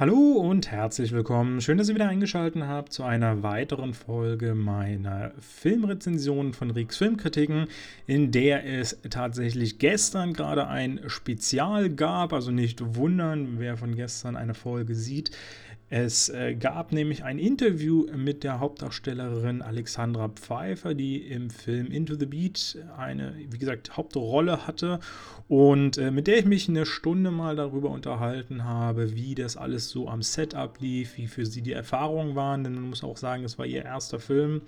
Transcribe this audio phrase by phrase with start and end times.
[0.00, 1.60] Hallo und herzlich willkommen.
[1.60, 7.66] Schön, dass ihr wieder eingeschaltet habt zu einer weiteren Folge meiner Filmrezensionen von Rix Filmkritiken,
[8.06, 12.32] in der es tatsächlich gestern gerade ein Spezial gab.
[12.32, 15.32] Also nicht wundern, wer von gestern eine Folge sieht.
[15.90, 22.14] Es äh, gab nämlich ein Interview mit der Hauptdarstellerin Alexandra Pfeiffer, die im Film Into
[22.14, 25.00] the Beat eine, wie gesagt, Hauptrolle hatte.
[25.48, 29.88] Und äh, mit der ich mich eine Stunde mal darüber unterhalten habe, wie das alles
[29.88, 33.44] so am Setup lief, wie für sie die Erfahrungen waren, denn man muss auch sagen,
[33.44, 34.60] es war ihr erster Film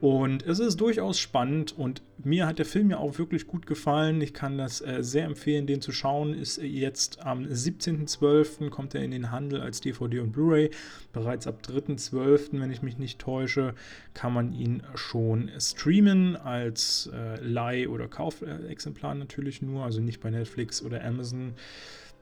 [0.00, 4.20] und es ist durchaus spannend und mir hat der Film ja auch wirklich gut gefallen.
[4.20, 6.34] Ich kann das äh, sehr empfehlen, den zu schauen.
[6.34, 8.68] Ist jetzt am 17.12.
[8.68, 10.70] kommt er in den Handel als DVD und Blu-ray.
[11.12, 13.74] Bereits ab 3.12., wenn ich mich nicht täusche,
[14.14, 20.30] kann man ihn schon streamen als äh, Leih- oder Kaufexemplar natürlich nur, also nicht bei
[20.30, 21.54] Netflix oder Amazon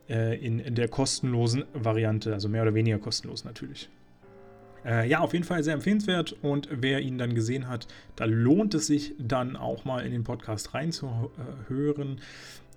[0.08, 3.88] äh, in der kostenlosen Variante, also mehr oder weniger kostenlos natürlich.
[4.84, 8.74] Äh, ja, auf jeden Fall sehr empfehlenswert und wer ihn dann gesehen hat, da lohnt
[8.74, 12.20] es sich dann auch mal in den Podcast reinzuhören.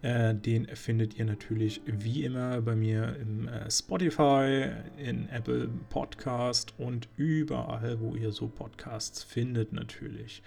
[0.04, 6.74] Äh, den findet ihr natürlich wie immer bei mir im äh, Spotify, in Apple Podcast
[6.78, 10.44] und überall, wo ihr so Podcasts findet natürlich.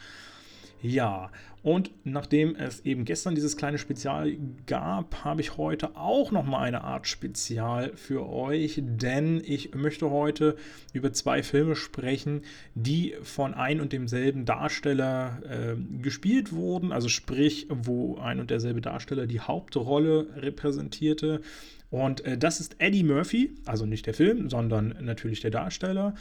[0.83, 1.31] Ja,
[1.63, 4.35] und nachdem es eben gestern dieses kleine Spezial
[4.67, 10.11] gab, habe ich heute auch noch mal eine Art Spezial für euch, denn ich möchte
[10.11, 10.57] heute
[10.95, 12.43] über zwei Filme sprechen,
[12.75, 18.81] die von ein und demselben Darsteller äh, gespielt wurden, also sprich, wo ein und derselbe
[18.81, 21.43] Darsteller die Hauptrolle repräsentierte.
[21.91, 26.15] Und äh, das ist Eddie Murphy, also nicht der Film, sondern natürlich der Darsteller.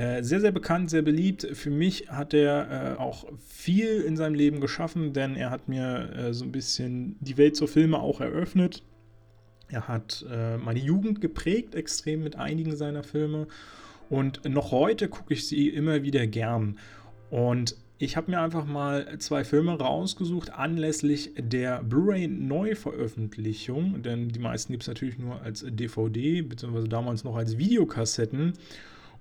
[0.00, 1.46] Äh, sehr, sehr bekannt, sehr beliebt.
[1.52, 6.10] Für mich hat er äh, auch viel in seinem Leben geschaffen, denn er hat mir
[6.16, 8.82] äh, so ein bisschen die Welt zur Filme auch eröffnet.
[9.68, 13.46] Er hat äh, meine Jugend geprägt, extrem mit einigen seiner Filme.
[14.08, 16.78] Und noch heute gucke ich sie immer wieder gern.
[17.28, 24.40] Und ich habe mir einfach mal zwei Filme rausgesucht anlässlich der Blu-ray Neuveröffentlichung, denn die
[24.40, 28.54] meisten gibt es natürlich nur als DVD, beziehungsweise damals noch als Videokassetten.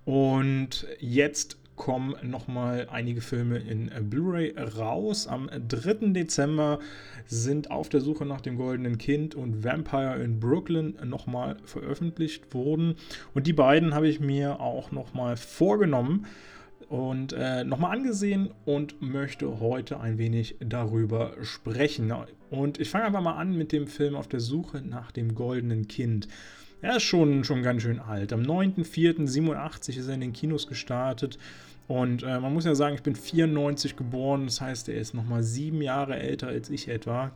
[0.06, 5.28] Und jetzt kommen nochmal einige Filme in Blu-ray raus.
[5.28, 6.12] Am 3.
[6.12, 6.80] Dezember
[7.26, 12.96] sind Auf der Suche nach dem goldenen Kind und Vampire in Brooklyn nochmal veröffentlicht worden.
[13.34, 16.26] Und die beiden habe ich mir auch nochmal vorgenommen
[16.90, 22.12] und äh, nochmal angesehen und möchte heute ein wenig darüber sprechen.
[22.50, 25.88] Und ich fange einfach mal an mit dem Film Auf der Suche nach dem goldenen
[25.88, 26.28] Kind.
[26.82, 28.32] Er ist schon, schon ganz schön alt.
[28.32, 31.38] Am 9.04.87 ist er in den Kinos gestartet.
[31.88, 35.44] Und äh, man muss ja sagen, ich bin 94 geboren, das heißt, er ist nochmal
[35.44, 37.32] sieben Jahre älter als ich etwa.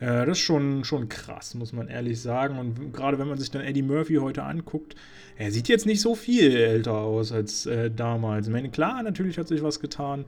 [0.00, 2.58] Äh, das ist schon, schon krass, muss man ehrlich sagen.
[2.58, 4.96] Und gerade wenn man sich dann Eddie Murphy heute anguckt,
[5.36, 8.46] er sieht jetzt nicht so viel älter aus als äh, damals.
[8.46, 10.24] Ich meine, klar, natürlich hat sich was getan,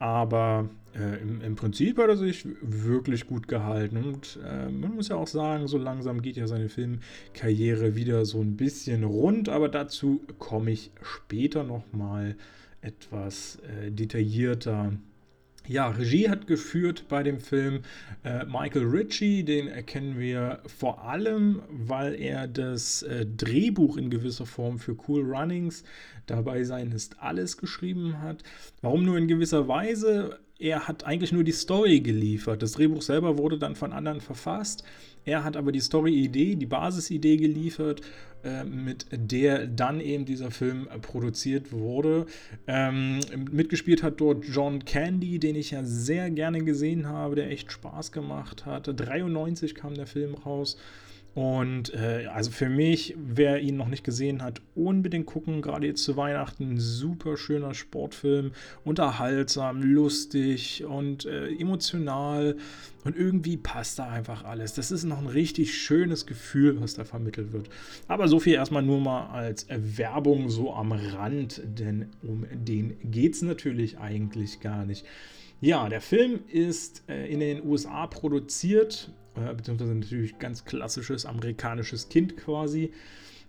[0.00, 3.98] aber äh, im, im, Prinzip hat er sich wirklich gut gehalten.
[3.98, 8.40] Und äh, man muss ja auch sagen, so langsam geht ja seine Filmkarriere wieder so
[8.40, 9.50] ein bisschen rund.
[9.50, 12.34] Aber dazu komme ich später nochmal
[12.80, 14.94] etwas äh, detaillierter.
[15.70, 17.82] Ja, Regie hat geführt bei dem Film
[18.24, 24.46] äh, Michael Ritchie, den erkennen wir vor allem, weil er das äh, Drehbuch in gewisser
[24.46, 25.84] Form für Cool Runnings
[26.26, 28.42] dabei sein ist alles geschrieben hat.
[28.82, 30.40] Warum nur in gewisser Weise?
[30.60, 32.62] Er hat eigentlich nur die Story geliefert.
[32.62, 34.84] Das Drehbuch selber wurde dann von anderen verfasst.
[35.24, 38.02] Er hat aber die Story-Idee, die Basisidee geliefert,
[38.44, 42.26] äh, mit der dann eben dieser Film produziert wurde.
[42.66, 43.20] Ähm,
[43.50, 48.12] mitgespielt hat dort John Candy, den ich ja sehr gerne gesehen habe, der echt Spaß
[48.12, 48.90] gemacht hat.
[48.94, 50.76] 93 kam der Film raus.
[51.34, 55.62] Und äh, also für mich, wer ihn noch nicht gesehen hat, unbedingt gucken.
[55.62, 58.52] Gerade jetzt zu Weihnachten, super schöner Sportfilm,
[58.84, 62.56] unterhaltsam, lustig und äh, emotional.
[63.04, 64.74] Und irgendwie passt da einfach alles.
[64.74, 67.70] Das ist noch ein richtig schönes Gefühl, was da vermittelt wird.
[68.08, 73.34] Aber so viel erstmal nur mal als Werbung so am Rand, denn um den geht
[73.34, 75.06] es natürlich eigentlich gar nicht.
[75.62, 82.08] Ja, der Film ist äh, in den USA produziert äh, beziehungsweise natürlich ganz klassisches amerikanisches
[82.08, 82.92] Kind quasi.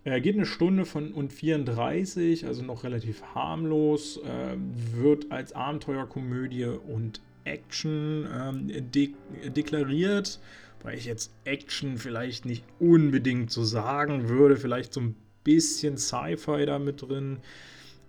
[0.04, 4.56] Äh, geht eine Stunde von und 34, also noch relativ harmlos, äh,
[4.96, 9.14] wird als Abenteuerkomödie und Action ähm, de
[9.50, 10.40] deklariert,
[10.84, 16.66] weil ich jetzt Action vielleicht nicht unbedingt so sagen würde, vielleicht so ein bisschen Sci-Fi
[16.66, 17.38] da mit drin,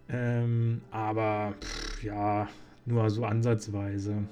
[0.08, 2.48] ähm, aber pff, ja,
[2.86, 4.24] nur so ansatzweise.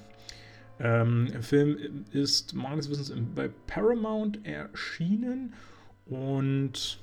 [0.83, 5.53] Ähm, der Film ist meines Wissens bei Paramount erschienen
[6.07, 6.99] und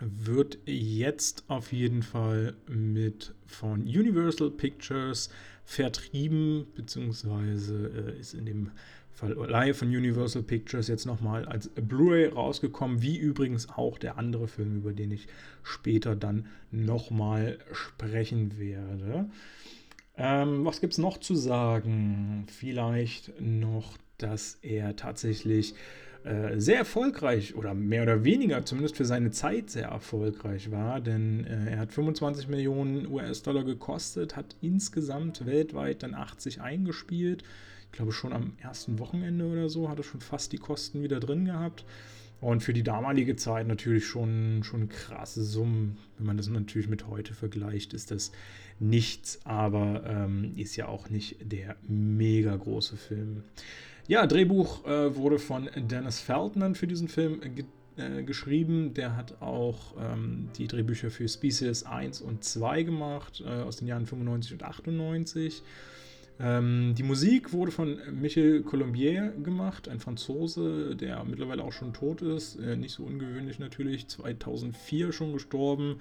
[0.00, 5.30] wird jetzt auf jeden Fall mit von Universal Pictures
[5.64, 8.70] vertrieben, beziehungsweise äh, ist in dem
[9.12, 14.48] Fall live von Universal Pictures jetzt nochmal als Blu-ray rausgekommen, wie übrigens auch der andere
[14.48, 15.28] Film, über den ich
[15.62, 19.26] später dann nochmal sprechen werde.
[20.16, 22.46] Ähm, was gibt es noch zu sagen?
[22.48, 25.74] Vielleicht noch, dass er tatsächlich
[26.24, 31.44] äh, sehr erfolgreich oder mehr oder weniger, zumindest für seine Zeit sehr erfolgreich war, denn
[31.46, 37.44] äh, er hat 25 Millionen US-Dollar gekostet, hat insgesamt weltweit dann 80 eingespielt
[37.94, 41.84] glaube schon am ersten Wochenende oder so, hatte schon fast die Kosten wieder drin gehabt.
[42.40, 45.96] Und für die damalige Zeit natürlich schon, schon krasse Summen.
[46.18, 48.32] Wenn man das natürlich mit heute vergleicht, ist das
[48.78, 53.44] nichts, aber ähm, ist ja auch nicht der mega große Film.
[54.06, 57.64] Ja, Drehbuch äh, wurde von Dennis Feldman für diesen Film ge
[57.96, 58.92] äh, geschrieben.
[58.92, 63.86] Der hat auch ähm, die Drehbücher für Species 1 und 2 gemacht, äh, aus den
[63.86, 65.62] Jahren 95 und 98.
[66.40, 72.22] Ähm, die Musik wurde von Michel Colombier gemacht, ein Franzose, der mittlerweile auch schon tot
[72.22, 72.56] ist.
[72.56, 76.00] Äh, nicht so ungewöhnlich natürlich, 2004 schon gestorben.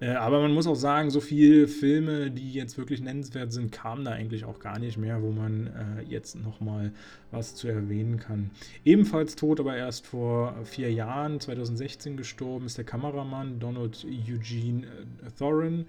[0.00, 4.04] Äh, aber man muss auch sagen, so viele Filme, die jetzt wirklich nennenswert sind, kamen
[4.04, 6.92] da eigentlich auch gar nicht mehr, wo man äh, jetzt nochmal
[7.30, 8.50] was zu erwähnen kann.
[8.84, 15.30] Ebenfalls tot, aber erst vor vier Jahren, 2016 gestorben, ist der Kameramann Donald Eugene äh,
[15.38, 15.86] Thorin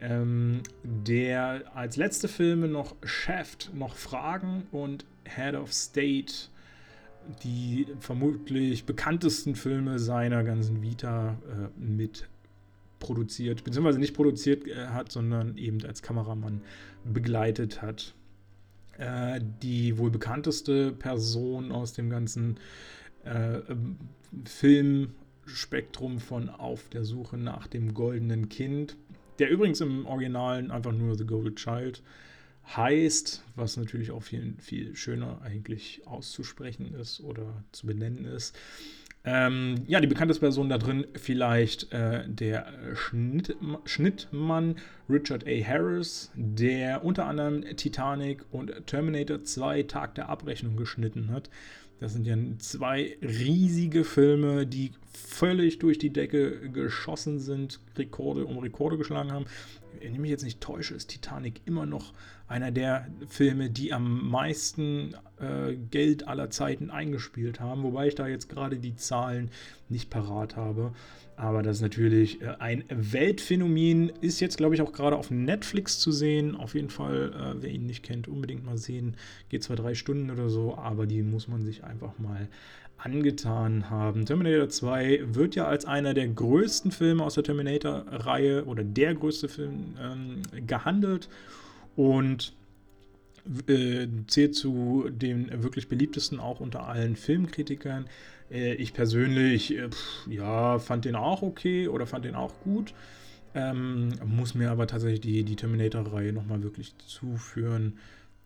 [0.00, 6.32] ähm, der als letzte Filme noch Shaft, noch Fragen und Head of State,
[7.42, 12.28] die vermutlich bekanntesten Filme seiner ganzen Vita äh, mit
[12.98, 16.62] produziert, beziehungsweise nicht produziert äh, hat, sondern eben als Kameramann
[17.04, 18.14] begleitet hat.
[18.98, 22.58] Äh, die wohl bekannteste Person aus dem ganzen
[23.24, 23.60] äh,
[24.44, 28.96] Filmspektrum von Auf der Suche nach dem goldenen Kind
[29.40, 32.02] der übrigens im Originalen einfach nur The Golden Child
[32.76, 38.56] heißt, was natürlich auch viel, viel schöner eigentlich auszusprechen ist oder zu benennen ist.
[39.22, 43.54] Ähm, ja, die bekannteste Person da drin vielleicht äh, der Schnitt,
[43.84, 44.76] Schnittmann
[45.10, 45.50] Richard A.
[45.62, 51.50] Harris, der unter anderem Titanic und Terminator 2 Tag der Abrechnung geschnitten hat.
[52.00, 58.58] Das sind ja zwei riesige Filme, die völlig durch die Decke geschossen sind, Rekorde um
[58.58, 59.44] Rekorde geschlagen haben.
[60.00, 62.14] Wenn ich mich jetzt nicht täusche, ist Titanic immer noch
[62.50, 68.26] einer der Filme, die am meisten äh, Geld aller Zeiten eingespielt haben, wobei ich da
[68.26, 69.50] jetzt gerade die Zahlen
[69.88, 70.92] nicht parat habe.
[71.36, 74.10] Aber das ist natürlich äh, ein Weltphänomen.
[74.20, 76.56] Ist jetzt, glaube ich, auch gerade auf Netflix zu sehen.
[76.56, 79.16] Auf jeden Fall, äh, wer ihn nicht kennt, unbedingt mal sehen.
[79.48, 82.48] Geht zwar drei Stunden oder so, aber die muss man sich einfach mal
[82.98, 84.26] angetan haben.
[84.26, 89.48] Terminator 2 wird ja als einer der größten Filme aus der Terminator-Reihe oder der größte
[89.48, 91.28] Film ähm, gehandelt
[91.96, 92.54] und
[93.66, 98.06] äh, zählt zu den wirklich beliebtesten auch unter allen Filmkritikern.
[98.50, 102.94] Äh, ich persönlich, äh, pff, ja, fand den auch okay oder fand den auch gut.
[103.54, 107.98] Ähm, muss mir aber tatsächlich die, die Terminator-Reihe nochmal wirklich zuführen,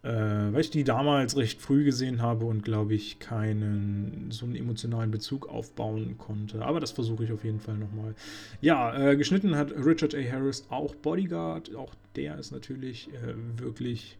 [0.04, 4.54] äh, weil ich die damals recht früh gesehen habe und glaube ich keinen so einen
[4.54, 6.62] emotionalen Bezug aufbauen konnte.
[6.62, 8.14] Aber das versuche ich auf jeden Fall nochmal.
[8.60, 10.18] Ja, äh, geschnitten hat Richard A.
[10.18, 11.74] Harris auch Bodyguard.
[11.74, 14.18] Auch der ist natürlich äh, wirklich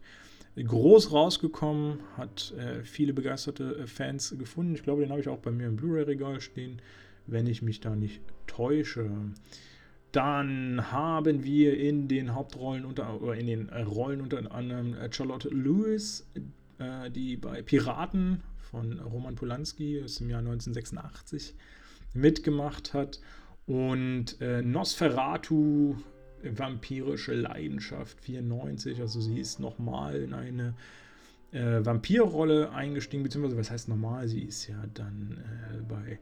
[0.57, 4.73] groß rausgekommen, hat äh, viele begeisterte äh, Fans gefunden.
[4.73, 6.81] Ich glaube, den habe ich auch bei mir im Blu-ray-Regal stehen,
[7.27, 9.11] wenn ich mich da nicht täusche.
[10.15, 15.11] Dann haben wir in den Hauptrollen unter oder in den äh, Rollen unter anderem äh,
[15.11, 16.25] Charlotte Lewis,
[16.77, 18.41] äh, die bei Piraten
[18.71, 21.53] von Roman Polanski aus dem Jahr 1986
[22.13, 23.19] mitgemacht hat.
[23.67, 25.95] Und Nosferatu
[26.43, 29.01] vampirische Leidenschaft 94.
[29.01, 30.75] Also sie ist nochmal in eine
[31.51, 34.27] Vampirrolle eingestiegen, beziehungsweise was heißt normal?
[34.27, 35.43] Sie ist ja dann
[35.89, 36.19] bei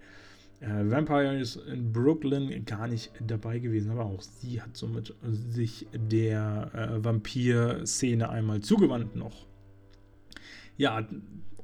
[0.63, 6.71] äh, Vampires in Brooklyn gar nicht dabei gewesen, aber auch sie hat somit sich der
[6.73, 9.45] äh, Vampir-Szene einmal zugewandt noch.
[10.77, 11.05] Ja,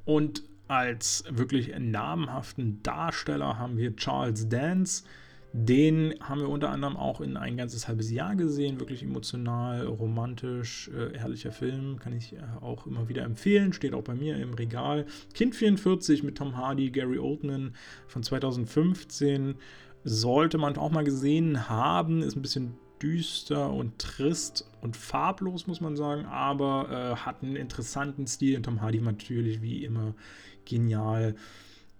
[0.05, 5.03] und als wirklich namhaften Darsteller haben wir Charles Dance,
[5.51, 8.79] den haben wir unter anderem auch in ein ganzes halbes Jahr gesehen.
[8.79, 11.97] Wirklich emotional, romantisch, äh, herrlicher Film.
[11.97, 13.73] Kann ich äh, auch immer wieder empfehlen.
[13.73, 15.07] Steht auch bei mir im Regal.
[15.33, 17.73] Kind 44 mit Tom Hardy, Gary Oldman
[18.07, 19.55] von 2015.
[20.03, 22.21] Sollte man auch mal gesehen haben.
[22.21, 27.55] Ist ein bisschen düster und trist und farblos, muss man sagen, aber äh, hat einen
[27.55, 28.57] interessanten Stil.
[28.57, 30.13] Und Tom Hardy natürlich wie immer
[30.65, 31.35] genial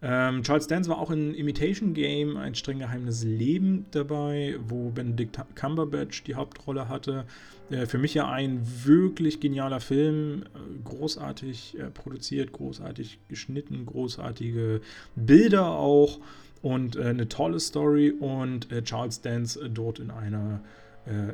[0.01, 5.37] Ähm, Charles Dance war auch in Imitation Game, ein streng geheimes Leben dabei, wo Benedict
[5.55, 7.25] Cumberbatch die Hauptrolle hatte.
[7.69, 14.79] Äh, für mich ja ein wirklich genialer Film, äh, großartig äh, produziert, großartig geschnitten, großartige
[15.15, 16.19] Bilder auch
[16.61, 20.61] und äh, eine tolle Story und äh, Charles Dance dort in einer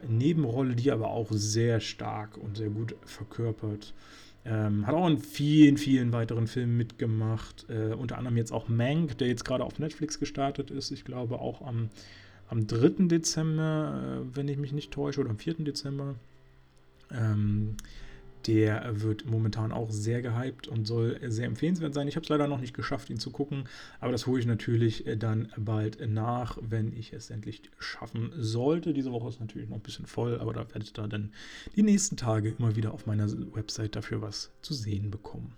[0.07, 3.93] Nebenrolle, die aber auch sehr stark und sehr gut verkörpert.
[4.45, 7.65] Ähm, hat auch in vielen, vielen weiteren Filmen mitgemacht.
[7.69, 10.91] Äh, unter anderem jetzt auch Mank, der jetzt gerade auf Netflix gestartet ist.
[10.91, 11.89] Ich glaube auch am,
[12.49, 13.07] am 3.
[13.07, 15.55] Dezember, äh, wenn ich mich nicht täusche, oder am 4.
[15.65, 16.15] Dezember.
[17.11, 17.75] Ähm,
[18.47, 22.07] der wird momentan auch sehr gehypt und soll sehr empfehlenswert sein.
[22.07, 23.67] Ich habe es leider noch nicht geschafft, ihn zu gucken,
[23.99, 28.93] aber das hole ich natürlich äh, dann bald nach, wenn ich es endlich schaffen sollte.
[28.93, 31.31] Diese Woche ist natürlich noch ein bisschen voll, aber da werdet ihr dann
[31.75, 35.53] die nächsten Tage immer wieder auf meiner Website dafür was zu sehen bekommen.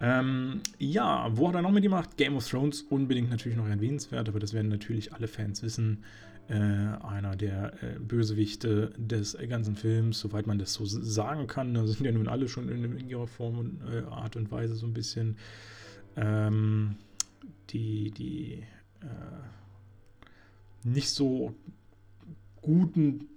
[0.00, 2.16] Ähm, ja, wo hat er noch mitgemacht?
[2.16, 6.04] Game of Thrones unbedingt natürlich noch erwähnenswert, aber das werden natürlich alle Fans wissen
[6.48, 11.74] äh, einer der äh, Bösewichte des ganzen Films, soweit man das so sagen kann.
[11.74, 14.74] Da sind ja nun alle schon in, in ihrer Form und äh, Art und Weise
[14.74, 15.36] so ein bisschen
[16.16, 16.96] ähm,
[17.70, 18.64] die, die
[19.02, 20.18] äh,
[20.84, 21.54] nicht so
[22.62, 23.28] guten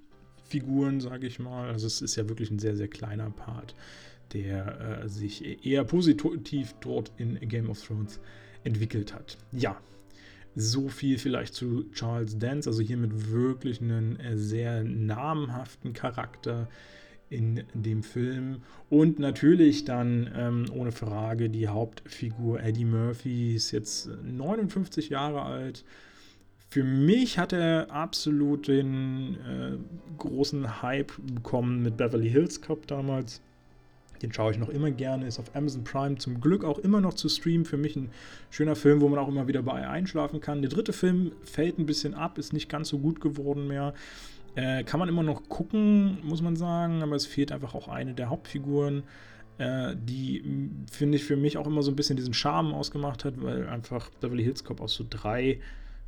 [0.45, 1.69] Figuren, sage ich mal.
[1.69, 3.75] Also es ist ja wirklich ein sehr, sehr kleiner Part,
[4.33, 8.19] der äh, sich eher positiv dort in Game of Thrones
[8.63, 9.37] entwickelt hat.
[9.51, 9.77] Ja,
[10.55, 16.67] so viel vielleicht zu Charles Dance, also hier mit wirklich einem äh, sehr namhaften Charakter
[17.29, 18.61] in dem Film.
[18.89, 25.85] Und natürlich dann ähm, ohne Frage die Hauptfigur Eddie Murphy ist jetzt 59 Jahre alt.
[26.69, 29.77] Für mich hat er absolut den äh,
[30.17, 33.41] großen Hype bekommen mit Beverly Hills Cop damals.
[34.21, 37.13] Den schaue ich noch immer gerne, ist auf Amazon Prime zum Glück auch immer noch
[37.13, 37.65] zu streamen.
[37.65, 38.11] Für mich ein
[38.49, 40.61] schöner Film, wo man auch immer wieder bei einschlafen kann.
[40.61, 43.93] Der dritte Film fällt ein bisschen ab, ist nicht ganz so gut geworden mehr.
[44.55, 48.13] Äh, kann man immer noch gucken, muss man sagen, aber es fehlt einfach auch eine
[48.13, 49.03] der Hauptfiguren,
[49.57, 50.43] äh, die,
[50.91, 54.09] finde ich, für mich auch immer so ein bisschen diesen Charme ausgemacht hat, weil einfach
[54.19, 55.59] Beverly Hills Cop aus so drei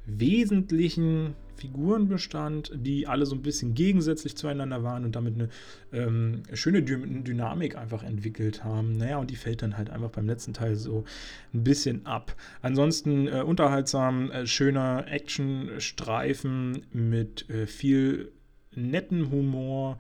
[0.06, 5.50] wesentlichen Figuren bestand, die alle so ein bisschen gegensätzlich zueinander waren und damit eine
[5.92, 8.94] ähm, schöne Dy Dynamik einfach entwickelt haben.
[8.94, 11.06] Naja, und die fällt dann halt einfach beim letzten Teil so
[11.54, 12.36] ein bisschen ab.
[12.62, 18.32] Ansonsten äh, unterhaltsam, äh, schöner Actionstreifen mit äh, viel
[18.76, 20.00] netten Humor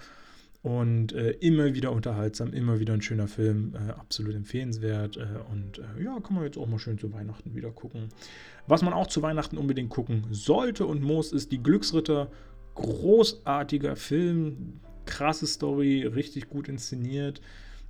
[0.63, 5.17] und äh, immer wieder unterhaltsam, immer wieder ein schöner Film, äh, absolut empfehlenswert.
[5.17, 8.07] Äh, und äh, ja, kann man jetzt auch mal schön zu Weihnachten wieder gucken.
[8.65, 12.31] Was man auch zu Weihnachten unbedingt gucken sollte und muss, ist die Glücksritter.
[12.75, 17.41] Großartiger Film, krasse Story, richtig gut inszeniert.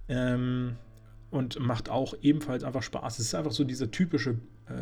[0.09, 0.75] Ähm,
[1.29, 3.19] und macht auch ebenfalls einfach Spaß.
[3.19, 4.39] Es ist einfach so dieser typische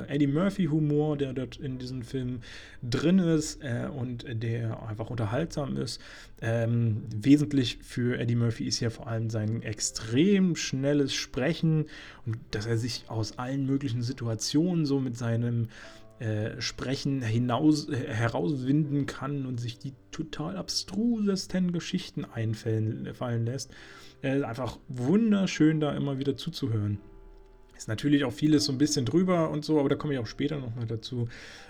[0.07, 2.41] äh, Eddie Murphy-Humor, der dort in diesem Film
[2.81, 6.01] drin ist äh, und der einfach unterhaltsam ist.
[6.41, 11.85] Ähm, wesentlich für Eddie Murphy ist ja vor allem sein extrem schnelles Sprechen
[12.25, 15.67] und dass er sich aus allen möglichen Situationen so mit seinem
[16.21, 23.71] äh, Sprechen hinaus, äh, herauswinden kann und sich die total abstrusesten Geschichten einfallen lässt.
[24.21, 26.99] Äh, einfach wunderschön, da immer wieder zuzuhören.
[27.81, 30.27] Ist natürlich auch vieles so ein bisschen drüber und so, aber da komme ich auch
[30.27, 31.27] später nochmal dazu.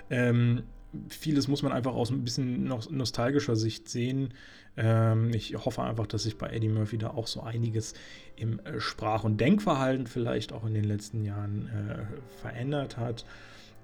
[0.10, 0.63] Ähm,
[1.08, 4.34] vieles muss man einfach aus ein bisschen nostalgischer Sicht sehen.
[4.75, 7.94] Ähm, ich hoffe einfach, dass sich bei Eddie Murphy da auch so einiges
[8.36, 13.24] im äh, Sprach- und Denkverhalten vielleicht auch in den letzten Jahren äh, verändert hat.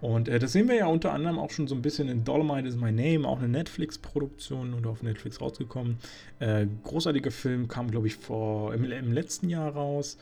[0.01, 2.67] Und äh, das sehen wir ja unter anderem auch schon so ein bisschen in Dolomite
[2.67, 5.98] is My Name, auch eine Netflix-Produktion oder auf Netflix rausgekommen.
[6.84, 10.17] Großartiger Film, kam, glaube ich, vor im, im, letzten Jahr raus.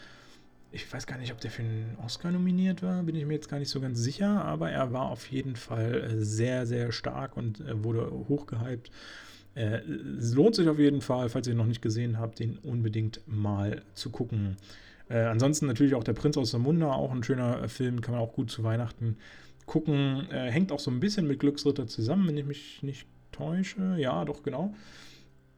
[0.75, 3.48] Ich weiß gar nicht, ob der für einen Oscar nominiert war, bin ich mir jetzt
[3.48, 7.38] gar nicht so ganz sicher, aber er war auf jeden Fall äh, sehr, sehr stark
[7.38, 8.91] und äh, wurde hochgehypt.
[9.55, 9.77] Äh,
[10.20, 13.22] es lohnt sich auf jeden Fall, falls ihr ihn noch nicht gesehen habt, den unbedingt
[13.25, 14.58] mal zu gucken.
[15.08, 18.50] Ansonsten natürlich auch Der Prinz aus Samunda, auch ein schöner Film, kann man auch gut
[18.50, 19.17] zu Weihnachten
[19.67, 20.27] gucken.
[20.32, 23.98] Hängt auch so ein bisschen mit Glücksritter zusammen, wenn ich mich nicht täusche.
[24.00, 24.74] Ja, doch, genau.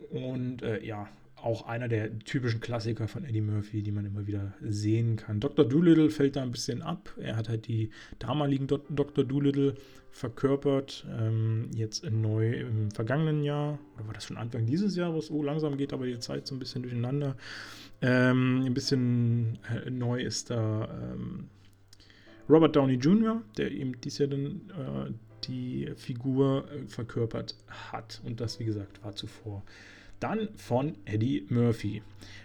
[0.10, 1.08] Und äh, ja,
[1.41, 5.39] auch einer der typischen Klassiker von Eddie Murphy, die man immer wieder sehen kann.
[5.39, 5.65] Dr.
[5.65, 7.13] Doolittle fällt da ein bisschen ab.
[7.17, 9.24] Er hat halt die damaligen Dr.
[9.24, 9.75] Doolittle
[10.12, 11.06] verkörpert.
[11.17, 15.29] Ähm, jetzt neu im vergangenen Jahr, oder war das schon Anfang dieses Jahres?
[15.29, 17.38] Oh, langsam geht aber die Zeit so ein bisschen durcheinander.
[18.01, 21.50] Ähm, ein bisschen äh, neu ist da ähm,
[22.50, 25.12] Robert Downey Jr., der eben dies Jahr dann äh,
[25.44, 27.56] die Figur äh, verkörpert
[27.91, 28.22] hat.
[28.25, 29.63] Und das, wie gesagt, war zuvor.
[30.20, 32.02] Dann von Eddie Murphy.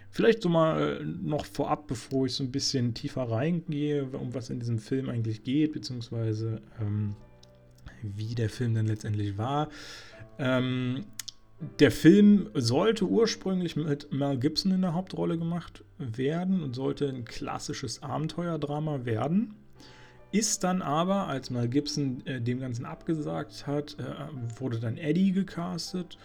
[0.09, 4.51] Vielleicht so mal äh, noch vorab, bevor ich so ein bisschen tiefer reingehe, um was
[4.51, 7.15] in diesem Film eigentlich geht, beziehungsweise ähm,
[8.03, 9.69] wie der Film dann letztendlich war.
[10.37, 11.05] Ähm,
[11.79, 17.25] der Film sollte ursprünglich mit Mel Gibson in der Hauptrolle gemacht werden und sollte ein
[17.25, 19.55] klassisches Abenteuerdrama werden.
[20.31, 25.31] Ist dann aber, als Mel Gibson äh, dem Ganzen abgesagt hat, äh, wurde dann Eddie
[25.31, 26.17] gecastet.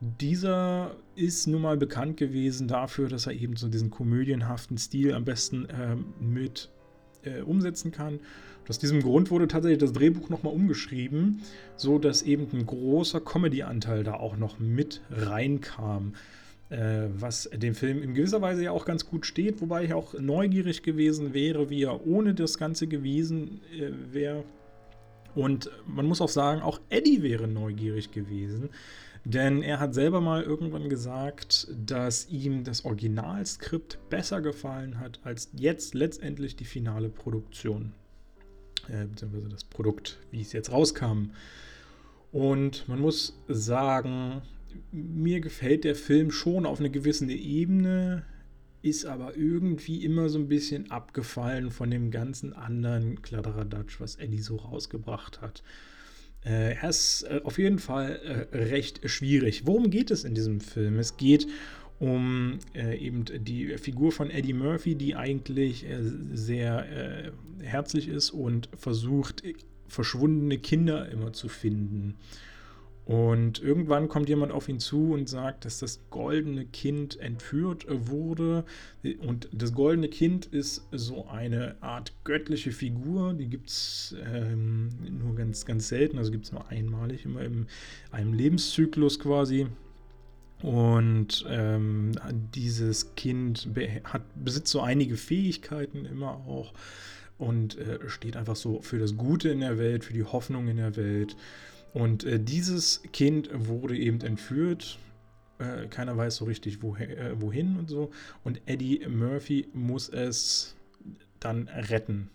[0.00, 5.24] Dieser ist nun mal bekannt gewesen dafür, dass er eben so diesen komödienhaften Stil am
[5.24, 6.70] besten äh, mit
[7.24, 8.20] äh, umsetzen kann.
[8.68, 11.40] Aus diesem Grund wurde tatsächlich das Drehbuch nochmal umgeschrieben,
[11.76, 16.12] so dass eben ein großer Comedy-Anteil da auch noch mit reinkam.
[16.70, 20.12] Äh, was dem Film in gewisser Weise ja auch ganz gut steht, wobei ich auch
[20.12, 24.44] neugierig gewesen wäre, wie er ohne das Ganze gewesen äh, wäre.
[25.34, 28.70] Und man muss auch sagen, auch Eddie wäre neugierig gewesen,
[29.24, 35.50] denn er hat selber mal irgendwann gesagt, dass ihm das Originalskript besser gefallen hat als
[35.54, 37.92] jetzt letztendlich die finale Produktion
[38.88, 41.30] äh, beziehungsweise das Produkt, wie es jetzt rauskam.
[42.32, 44.42] Und man muss sagen,
[44.92, 48.24] mir gefällt der Film schon auf eine gewisse Ebene,
[48.88, 54.42] ist aber irgendwie immer so ein bisschen abgefallen von dem ganzen anderen Kladderadatsch, was Eddie
[54.42, 55.62] so rausgebracht hat.
[56.44, 59.66] Äh, er ist äh, auf jeden Fall äh, recht schwierig.
[59.66, 60.98] Worum geht es in diesem Film?
[60.98, 61.46] Es geht
[61.98, 65.98] um äh, eben die Figur von Eddie Murphy, die eigentlich äh,
[66.32, 69.42] sehr äh, herzlich ist und versucht,
[69.88, 72.14] verschwundene Kinder immer zu finden.
[73.08, 78.66] Und irgendwann kommt jemand auf ihn zu und sagt, dass das goldene Kind entführt wurde.
[79.26, 83.32] Und das goldene Kind ist so eine Art göttliche Figur.
[83.32, 84.90] Die gibt es ähm,
[85.22, 86.18] nur ganz, ganz selten.
[86.18, 87.66] Also gibt es nur einmalig, immer in
[88.10, 89.68] einem Lebenszyklus quasi.
[90.60, 92.12] Und ähm,
[92.54, 93.70] dieses Kind
[94.04, 96.74] hat, besitzt so einige Fähigkeiten immer auch
[97.38, 100.76] und äh, steht einfach so für das Gute in der Welt, für die Hoffnung in
[100.76, 101.36] der Welt.
[101.92, 104.98] Und äh, dieses Kind wurde eben entführt.
[105.58, 108.10] Äh, keiner weiß so richtig, wohin, äh, wohin und so.
[108.44, 110.76] Und Eddie Murphy muss es
[111.40, 112.30] dann retten.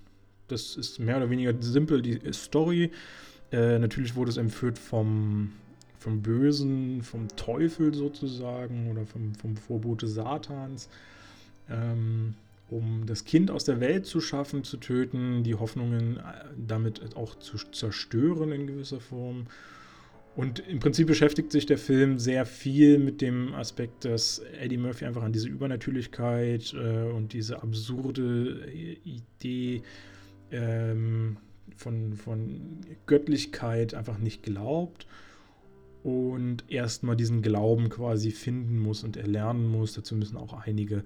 [0.47, 2.91] Das ist mehr oder weniger simpel die Story.
[3.51, 5.53] Äh, natürlich wurde es entführt vom
[6.03, 10.89] vom Bösen, vom Teufel sozusagen oder vom, vom Vorbote Satans,
[11.69, 12.35] ähm,
[12.69, 16.21] um das Kind aus der Welt zu schaffen, zu töten, die Hoffnungen äh,
[16.57, 19.47] damit auch zu zerstören in gewisser Form.
[20.35, 25.05] Und im Prinzip beschäftigt sich der Film sehr viel mit dem Aspekt, dass Eddie Murphy
[25.05, 28.67] einfach an diese Übernatürlichkeit äh, und diese absurde
[29.03, 29.83] Idee
[30.51, 31.37] ähm,
[31.75, 35.05] von, von Göttlichkeit einfach nicht glaubt
[36.03, 39.93] und erstmal diesen Glauben quasi finden muss und erlernen muss.
[39.93, 41.03] Dazu müssen auch einige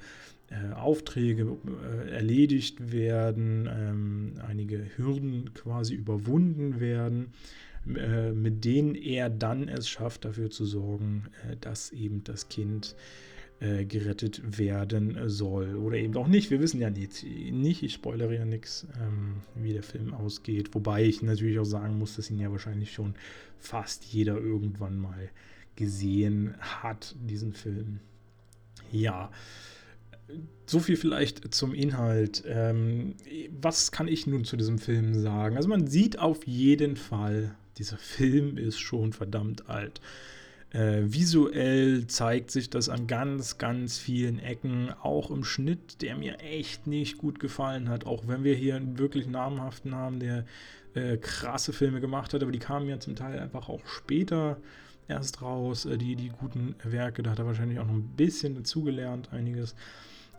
[0.50, 1.58] äh, Aufträge
[2.04, 7.34] äh, erledigt werden, ähm, einige Hürden quasi überwunden werden,
[7.96, 12.96] äh, mit denen er dann es schafft, dafür zu sorgen, äh, dass eben das Kind
[13.60, 15.76] äh, gerettet werden soll.
[15.76, 16.52] Oder eben auch nicht.
[16.52, 17.24] Wir wissen ja nicht.
[17.24, 20.76] nicht ich spoilere ja nichts, ähm, wie der Film ausgeht.
[20.76, 23.16] Wobei ich natürlich auch sagen muss, dass ihn ja wahrscheinlich schon
[23.58, 25.30] fast jeder irgendwann mal
[25.76, 28.00] gesehen hat, diesen Film.
[28.92, 29.32] Ja.
[30.66, 32.44] So viel vielleicht zum Inhalt.
[32.46, 33.16] Ähm,
[33.62, 35.56] was kann ich nun zu diesem Film sagen?
[35.56, 40.02] Also man sieht auf jeden Fall, dieser Film ist schon verdammt alt.
[40.72, 46.40] Äh, visuell zeigt sich das an ganz, ganz vielen Ecken, auch im Schnitt, der mir
[46.40, 48.06] echt nicht gut gefallen hat.
[48.06, 50.46] Auch wenn wir hier einen wirklich namhaften haben, der
[50.94, 54.58] äh, krasse Filme gemacht hat, aber die kamen ja zum Teil einfach auch später
[55.08, 57.24] erst raus, äh, die, die guten Werke.
[57.24, 59.74] Da hat er wahrscheinlich auch noch ein bisschen dazugelernt, einiges.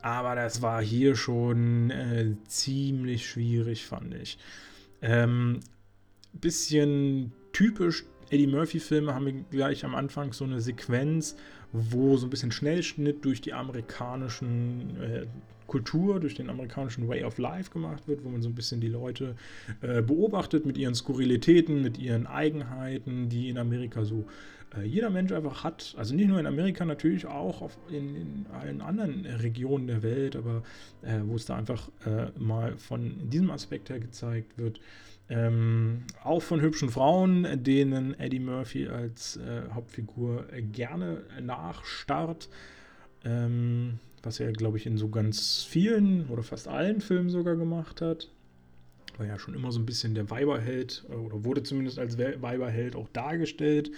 [0.02, 4.38] Aber das war hier schon äh, ziemlich schwierig, fand ich.
[5.02, 5.60] Ähm,
[6.32, 11.36] bisschen typisch Eddie Murphy-Filme haben wir gleich am Anfang so eine Sequenz,
[11.72, 15.26] wo so ein bisschen Schnellschnitt durch die amerikanischen äh,
[15.66, 18.88] Kultur, durch den amerikanischen Way of Life gemacht wird, wo man so ein bisschen die
[18.88, 19.36] Leute
[19.82, 24.24] äh, beobachtet mit ihren Skurrilitäten, mit ihren Eigenheiten, die in Amerika so
[24.76, 25.94] äh, jeder Mensch einfach hat.
[25.96, 30.36] Also nicht nur in Amerika, natürlich auch auf, in, in, allen anderen Regionen der Welt,
[30.36, 30.62] aber
[31.02, 34.80] äh, wo es da einfach äh, mal von diesem Aspekt her gezeigt wird.
[35.30, 42.48] Ähm, auch von hübschen Frauen, denen Eddie Murphy als äh, Hauptfigur gerne nachstarrt.
[43.24, 48.00] Ähm, was er, glaube ich, in so ganz vielen oder fast allen Filmen sogar gemacht
[48.00, 48.28] hat.
[49.18, 52.96] War ja schon immer so ein bisschen der Weiberheld äh, oder wurde zumindest als Weiberheld
[52.96, 53.90] auch dargestellt.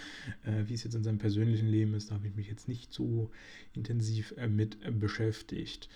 [0.45, 2.93] Äh, wie es jetzt in seinem persönlichen Leben ist, da habe ich mich jetzt nicht
[2.93, 3.31] so
[3.75, 5.89] intensiv äh, mit beschäftigt.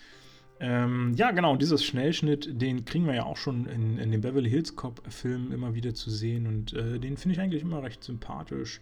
[0.60, 4.48] Ähm, ja, genau, dieser Schnellschnitt, den kriegen wir ja auch schon in, in dem Beverly
[4.48, 8.80] Hills Cop-Film immer wieder zu sehen und äh, den finde ich eigentlich immer recht sympathisch.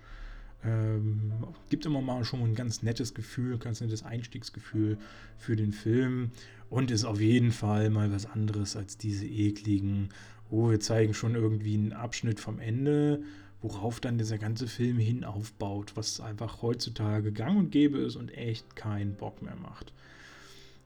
[0.64, 1.32] Ähm,
[1.70, 4.98] gibt immer mal schon ein ganz nettes Gefühl, ganz nettes Einstiegsgefühl
[5.36, 6.30] für den Film
[6.70, 10.10] und ist auf jeden Fall mal was anderes als diese ekligen,
[10.52, 13.22] oh, wir zeigen schon irgendwie einen Abschnitt vom Ende,
[13.60, 18.36] worauf dann dieser ganze Film hin aufbaut, was einfach heutzutage gang und gäbe ist und
[18.36, 19.92] echt keinen Bock mehr macht.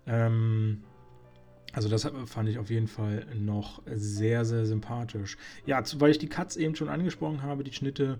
[0.06, 0.82] Ähm,
[1.72, 5.36] also das fand ich auf jeden Fall noch sehr, sehr sympathisch.
[5.66, 8.18] Ja, weil ich die Cuts eben schon angesprochen habe, die Schnitte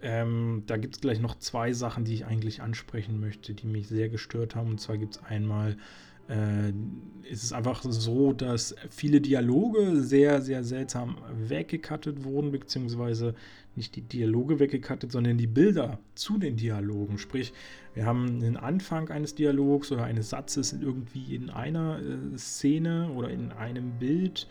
[0.00, 3.88] ähm, da gibt es gleich noch zwei Sachen, die ich eigentlich ansprechen möchte, die mich
[3.88, 4.70] sehr gestört haben.
[4.70, 5.76] Und zwar gibt es einmal,
[6.28, 6.72] äh,
[7.30, 13.34] ist es einfach so, dass viele Dialoge sehr, sehr seltsam weggekattet wurden, beziehungsweise
[13.76, 17.18] nicht die Dialoge weggekattet, sondern die Bilder zu den Dialogen.
[17.18, 17.52] Sprich,
[17.94, 23.30] wir haben den Anfang eines Dialogs oder eines Satzes irgendwie in einer äh, Szene oder
[23.30, 24.48] in einem Bild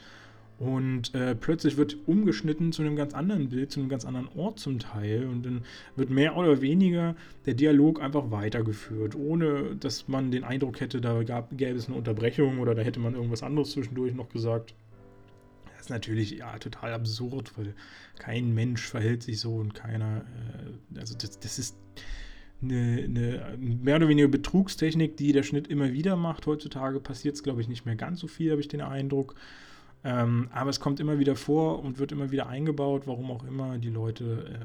[0.60, 4.60] und äh, plötzlich wird umgeschnitten zu einem ganz anderen Bild, zu einem ganz anderen Ort
[4.60, 5.28] zum Teil.
[5.28, 5.62] Und dann
[5.96, 7.16] wird mehr oder weniger
[7.46, 11.96] der Dialog einfach weitergeführt, ohne dass man den Eindruck hätte, da gab, gäbe es eine
[11.96, 14.74] Unterbrechung oder da hätte man irgendwas anderes zwischendurch noch gesagt.
[15.76, 17.76] Das ist natürlich ja total absurd, weil
[18.18, 20.26] kein Mensch verhält sich so und keiner.
[20.96, 21.78] Äh, also, das, das ist.
[22.60, 26.48] Eine, eine, mehr oder weniger Betrugstechnik, die der Schnitt immer wieder macht.
[26.48, 29.36] Heutzutage passiert es, glaube ich, nicht mehr ganz so viel, habe ich den Eindruck.
[30.08, 33.78] Ähm, aber es kommt immer wieder vor und wird immer wieder eingebaut, warum auch immer.
[33.78, 34.58] Die Leute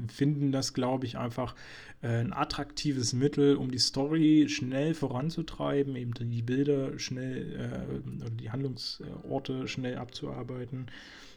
[0.00, 1.54] äh, finden das, glaube ich, einfach
[2.00, 8.30] äh, ein attraktives Mittel, um die Story schnell voranzutreiben, eben die Bilder schnell äh, oder
[8.30, 10.86] die Handlungsorte schnell abzuarbeiten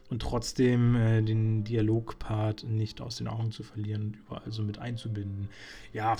[0.09, 4.79] und trotzdem äh, den Dialogpart nicht aus den Augen zu verlieren und überall so mit
[4.79, 5.49] einzubinden.
[5.91, 6.15] Ja,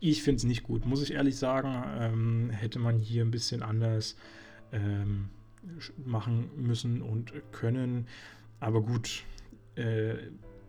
[0.00, 1.84] ich finde es nicht gut, muss ich ehrlich sagen.
[1.98, 4.14] Ähm, hätte man hier ein bisschen anders
[4.72, 5.30] ähm,
[6.04, 8.06] machen müssen und können.
[8.60, 9.24] Aber gut,
[9.74, 10.14] äh,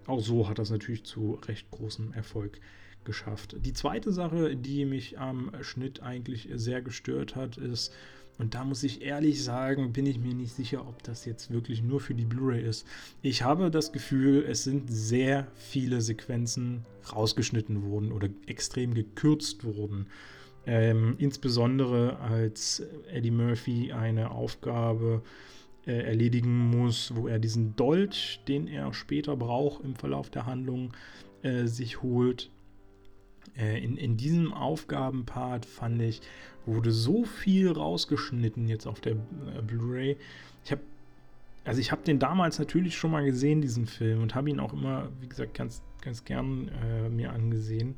[0.05, 2.59] auch so hat das natürlich zu recht großem Erfolg
[3.03, 3.55] geschafft.
[3.59, 7.93] Die zweite Sache, die mich am Schnitt eigentlich sehr gestört hat, ist,
[8.37, 11.81] und da muss ich ehrlich sagen, bin ich mir nicht sicher, ob das jetzt wirklich
[11.81, 12.85] nur für die Blu-ray ist.
[13.23, 20.07] Ich habe das Gefühl, es sind sehr viele Sequenzen rausgeschnitten worden oder extrem gekürzt worden.
[20.69, 25.21] Ähm, insbesondere als Eddie Murphy eine Aufgabe
[25.85, 30.91] äh, erledigen muss, wo er diesen Dolch, den er später braucht im Verlauf der Handlung,
[31.41, 32.49] äh, sich holt.
[33.57, 36.19] Äh, in, in diesem Aufgabenpart fand ich,
[36.65, 40.17] wurde so viel rausgeschnitten jetzt auf der äh, Blu-ray.
[40.65, 40.81] Ich habe
[41.63, 44.71] also ich habe den damals natürlich schon mal gesehen, diesen Film, und habe ihn auch
[44.71, 47.97] immer, wie gesagt, ganz, ganz gern äh, mir angesehen.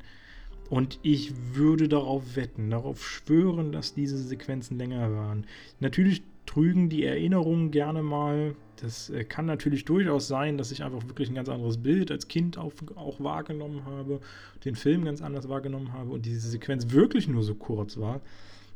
[0.70, 5.44] Und ich würde darauf wetten, darauf schwören, dass diese Sequenzen länger waren.
[5.80, 8.54] Natürlich trügen die Erinnerungen gerne mal.
[8.76, 12.28] Das äh, kann natürlich durchaus sein, dass ich einfach wirklich ein ganz anderes Bild als
[12.28, 14.20] Kind auch, auch wahrgenommen habe,
[14.64, 18.20] den Film ganz anders wahrgenommen habe und diese Sequenz wirklich nur so kurz war.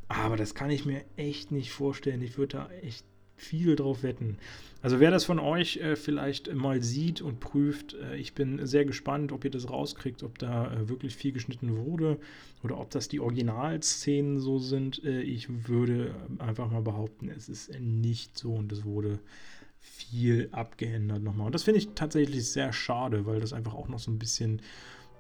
[0.09, 2.22] Aber das kann ich mir echt nicht vorstellen.
[2.22, 3.04] Ich würde da echt
[3.37, 4.38] viel drauf wetten.
[4.83, 8.85] Also wer das von euch äh, vielleicht mal sieht und prüft, äh, ich bin sehr
[8.85, 12.18] gespannt, ob ihr das rauskriegt, ob da äh, wirklich viel geschnitten wurde
[12.62, 15.03] oder ob das die Originalszenen so sind.
[15.03, 19.20] Äh, ich würde einfach mal behaupten, es ist nicht so und es wurde
[19.81, 21.47] viel abgeändert nochmal.
[21.47, 24.61] Und das finde ich tatsächlich sehr schade, weil das einfach auch noch so ein bisschen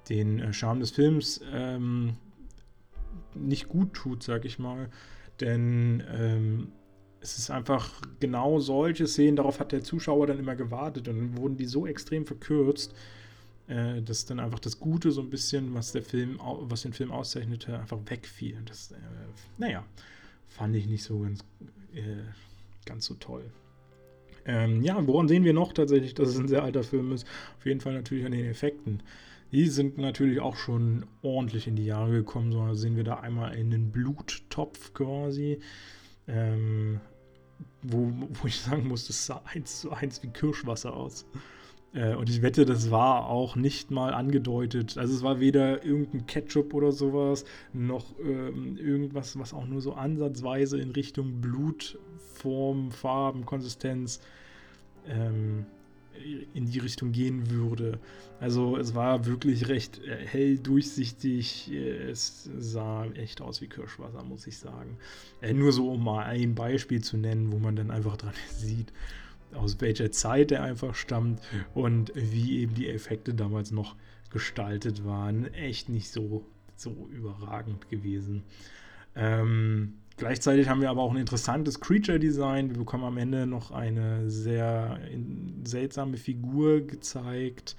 [0.08, 2.16] den äh, Charme des Films ähm,
[3.34, 4.90] nicht gut tut, sag ich mal.
[5.40, 6.68] Denn ähm,
[7.24, 11.36] es ist einfach genau solche Szenen, darauf hat der Zuschauer dann immer gewartet und dann
[11.38, 12.94] wurden die so extrem verkürzt,
[13.66, 17.10] äh, dass dann einfach das Gute so ein bisschen, was der Film, was den Film
[17.10, 18.58] auszeichnete, einfach wegfiel.
[18.66, 18.96] Das, äh,
[19.56, 19.84] naja,
[20.48, 21.40] fand ich nicht so ganz,
[21.94, 22.02] äh,
[22.84, 23.50] ganz so toll.
[24.44, 27.26] Ähm, ja, woran sehen wir noch tatsächlich, dass es ein sehr alter Film ist?
[27.56, 29.02] Auf jeden Fall natürlich an den Effekten.
[29.50, 32.52] Die sind natürlich auch schon ordentlich in die Jahre gekommen.
[32.52, 35.60] So sehen wir da einmal einen Bluttopf quasi.
[36.26, 37.00] Ähm,
[37.82, 41.26] wo, wo ich sagen muss, das sah eins zu eins wie Kirschwasser aus.
[41.94, 44.98] Äh, und ich wette, das war auch nicht mal angedeutet.
[44.98, 49.94] Also es war weder irgendein Ketchup oder sowas, noch ähm, irgendwas, was auch nur so
[49.94, 54.20] ansatzweise in Richtung Blutform, Farben, Konsistenz
[55.06, 55.66] ähm,
[56.54, 57.98] in die Richtung gehen würde.
[58.40, 61.70] Also es war wirklich recht äh, hell durchsichtig.
[61.70, 64.98] Es sah echt aus wie Kirschwasser, muss ich sagen.
[65.40, 68.92] Äh, nur so, um mal ein Beispiel zu nennen, wo man dann einfach dran sieht,
[69.54, 71.40] aus welcher Zeit er einfach stammt
[71.74, 73.96] und wie eben die Effekte damals noch
[74.30, 75.52] gestaltet waren.
[75.54, 76.44] Echt nicht so,
[76.76, 78.42] so überragend gewesen.
[79.14, 82.70] Ähm, Gleichzeitig haben wir aber auch ein interessantes Creature-Design.
[82.70, 85.00] Wir bekommen am Ende noch eine sehr
[85.64, 87.76] seltsame Figur gezeigt.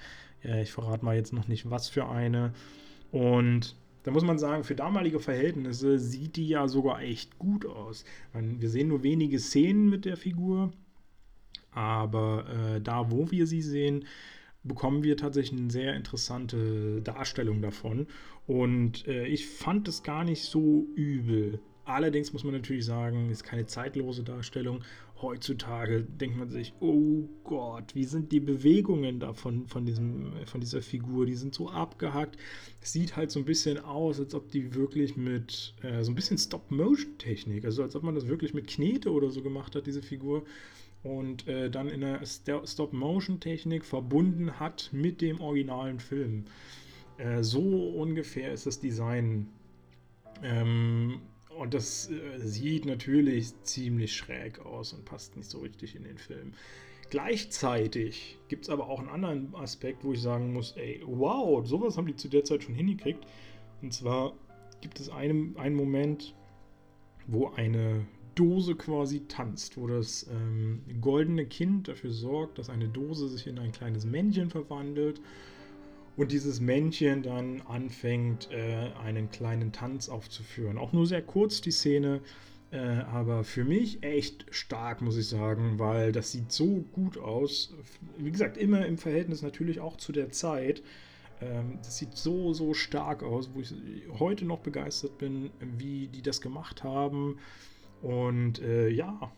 [0.62, 2.54] Ich verrate mal jetzt noch nicht, was für eine.
[3.12, 8.06] Und da muss man sagen, für damalige Verhältnisse sieht die ja sogar echt gut aus.
[8.34, 10.71] Wir sehen nur wenige Szenen mit der Figur,
[11.71, 14.06] aber äh, da, wo wir sie sehen,
[14.63, 18.08] bekommen wir tatsächlich eine sehr interessante Darstellung davon.
[18.45, 21.60] Und äh, ich fand es gar nicht so übel.
[21.86, 24.84] Allerdings muss man natürlich sagen, ist keine zeitlose Darstellung.
[25.21, 30.82] Heutzutage denkt man sich, oh Gott, wie sind die Bewegungen davon von, diesem, von dieser
[30.82, 31.28] Figur?
[31.28, 32.38] Die sind so abgehackt.
[32.82, 36.39] Sieht halt so ein bisschen aus, als ob die wirklich mit äh, so ein bisschen
[36.39, 40.43] Stop-Motion-Technik, also als ob man das wirklich mit Knete oder so gemacht hat, diese Figur.
[41.04, 46.45] Und äh, dann in der Stop-Motion-Technik verbunden hat mit dem originalen Film.
[47.17, 49.50] Äh, so ungefähr ist das Design.
[50.41, 51.21] Ähm,
[51.58, 56.18] und das äh, sieht natürlich ziemlich schräg aus und passt nicht so richtig in den
[56.18, 56.54] Film.
[57.10, 61.98] Gleichzeitig gibt es aber auch einen anderen Aspekt, wo ich sagen muss, ey, wow, sowas
[61.98, 63.26] haben die zu der Zeit schon hingekriegt.
[63.82, 64.34] Und zwar
[64.82, 66.34] gibt es einen, einen Moment,
[67.28, 73.30] wo eine Dose quasi tanzt, wo das ähm, goldene Kind dafür sorgt, dass eine Dose
[73.30, 75.22] sich in ein kleines Männchen verwandelt
[76.17, 80.78] und dieses Männchen dann anfängt, äh, einen kleinen Tanz aufzuführen.
[80.78, 82.21] Auch nur sehr kurz die Szene,
[82.71, 87.73] äh, aber für mich echt stark, muss ich sagen, weil das sieht so gut aus.
[88.17, 90.82] Wie gesagt, immer im Verhältnis natürlich auch zu der Zeit.
[91.41, 93.73] Ähm, das sieht so, so stark aus, wo ich
[94.19, 97.38] heute noch begeistert bin, wie die das gemacht haben.
[98.01, 99.32] Und äh, ja,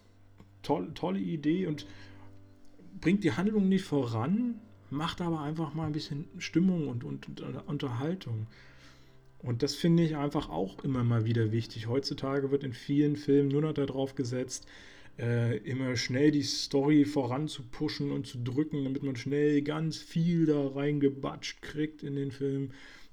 [0.62, 1.88] toll, tolle Idee und
[3.00, 4.60] bringt die Handlung nicht voran,
[4.90, 8.48] macht aber einfach mal ein bisschen Stimmung und, und, und Unterhaltung.
[9.40, 11.88] Und das finde ich einfach auch immer mal wieder wichtig.
[11.88, 14.68] Heutzutage wird in vielen Filmen nur noch darauf gesetzt,
[15.20, 20.68] äh, immer schnell die Story voranzupushen und zu drücken, damit man schnell ganz viel da
[20.68, 22.72] reingebatscht kriegt in den Film,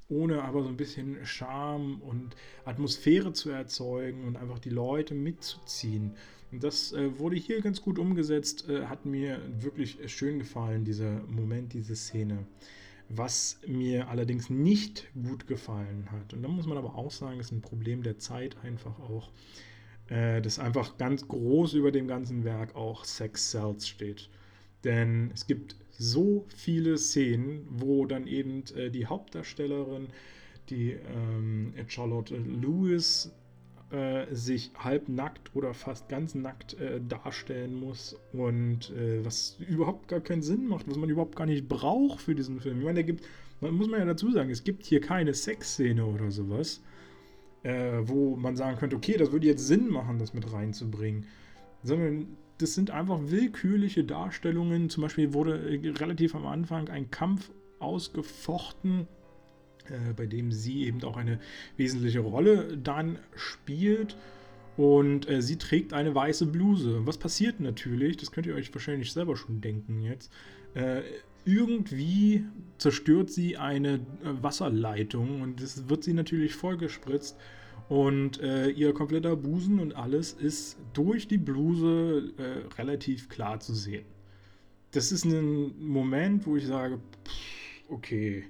[0.08, 6.14] ohne aber so ein bisschen Charme und Atmosphäre zu erzeugen und einfach die Leute mitzuziehen.
[6.60, 11.72] Das äh, wurde hier ganz gut umgesetzt, äh, hat mir wirklich schön gefallen, dieser Moment,
[11.72, 12.46] diese Szene.
[13.08, 17.52] Was mir allerdings nicht gut gefallen hat, und da muss man aber auch sagen, ist
[17.52, 19.30] ein Problem der Zeit einfach auch,
[20.08, 24.28] äh, dass einfach ganz groß über dem ganzen Werk auch Sex Cells steht.
[24.84, 30.08] Denn es gibt so viele Szenen, wo dann eben äh, die Hauptdarstellerin,
[30.70, 33.30] die ähm, Charlotte Lewis,
[33.94, 40.20] äh, sich halbnackt oder fast ganz nackt äh, darstellen muss und äh, was überhaupt gar
[40.20, 42.78] keinen Sinn macht, was man überhaupt gar nicht braucht für diesen Film.
[42.78, 43.24] Ich meine, der gibt,
[43.60, 46.82] man muss man ja dazu sagen, es gibt hier keine Sexszene oder sowas,
[47.62, 51.26] äh, wo man sagen könnte, okay, das würde jetzt Sinn machen, das mit reinzubringen,
[51.84, 54.90] sondern das sind einfach willkürliche Darstellungen.
[54.90, 59.06] Zum Beispiel wurde äh, relativ am Anfang ein Kampf ausgefochten
[60.16, 61.38] bei dem sie eben auch eine
[61.76, 64.16] wesentliche Rolle dann spielt.
[64.76, 67.06] Und äh, sie trägt eine weiße Bluse.
[67.06, 70.32] Was passiert natürlich, das könnt ihr euch wahrscheinlich selber schon denken jetzt.
[70.74, 71.02] Äh,
[71.44, 72.44] irgendwie
[72.78, 74.00] zerstört sie eine äh,
[74.42, 77.36] Wasserleitung und das wird sie natürlich vollgespritzt.
[77.88, 83.74] Und äh, ihr kompletter Busen und alles ist durch die Bluse äh, relativ klar zu
[83.74, 84.06] sehen.
[84.92, 88.44] Das ist ein Moment, wo ich sage, pff, okay,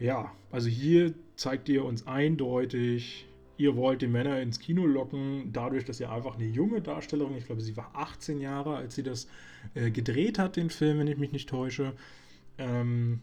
[0.00, 5.84] ja, also hier zeigt ihr uns eindeutig, ihr wollt die Männer ins Kino locken, dadurch,
[5.84, 9.28] dass ihr einfach eine junge Darstellerin, ich glaube, sie war 18 Jahre, als sie das
[9.74, 11.92] äh, gedreht hat, den Film, wenn ich mich nicht täusche,
[12.56, 13.20] ähm,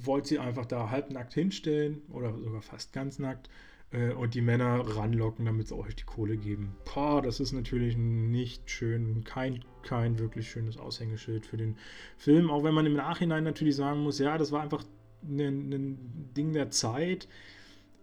[0.00, 3.48] wollt sie einfach da halbnackt hinstellen oder sogar fast ganz nackt
[3.92, 6.74] äh, und die Männer ranlocken, damit sie euch die Kohle geben.
[6.92, 11.76] Boah, das ist natürlich nicht schön, kein, kein wirklich schönes Aushängeschild für den
[12.16, 14.84] Film, auch wenn man im Nachhinein natürlich sagen muss, ja, das war einfach
[15.28, 15.98] ein, ein
[16.36, 17.28] Ding der Zeit.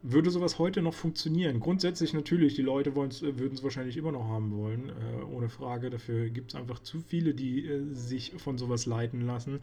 [0.03, 1.59] Würde sowas heute noch funktionieren?
[1.59, 5.91] Grundsätzlich natürlich, die Leute würden es wahrscheinlich immer noch haben wollen, äh, ohne Frage.
[5.91, 9.59] Dafür gibt es einfach zu viele, die äh, sich von sowas leiten lassen.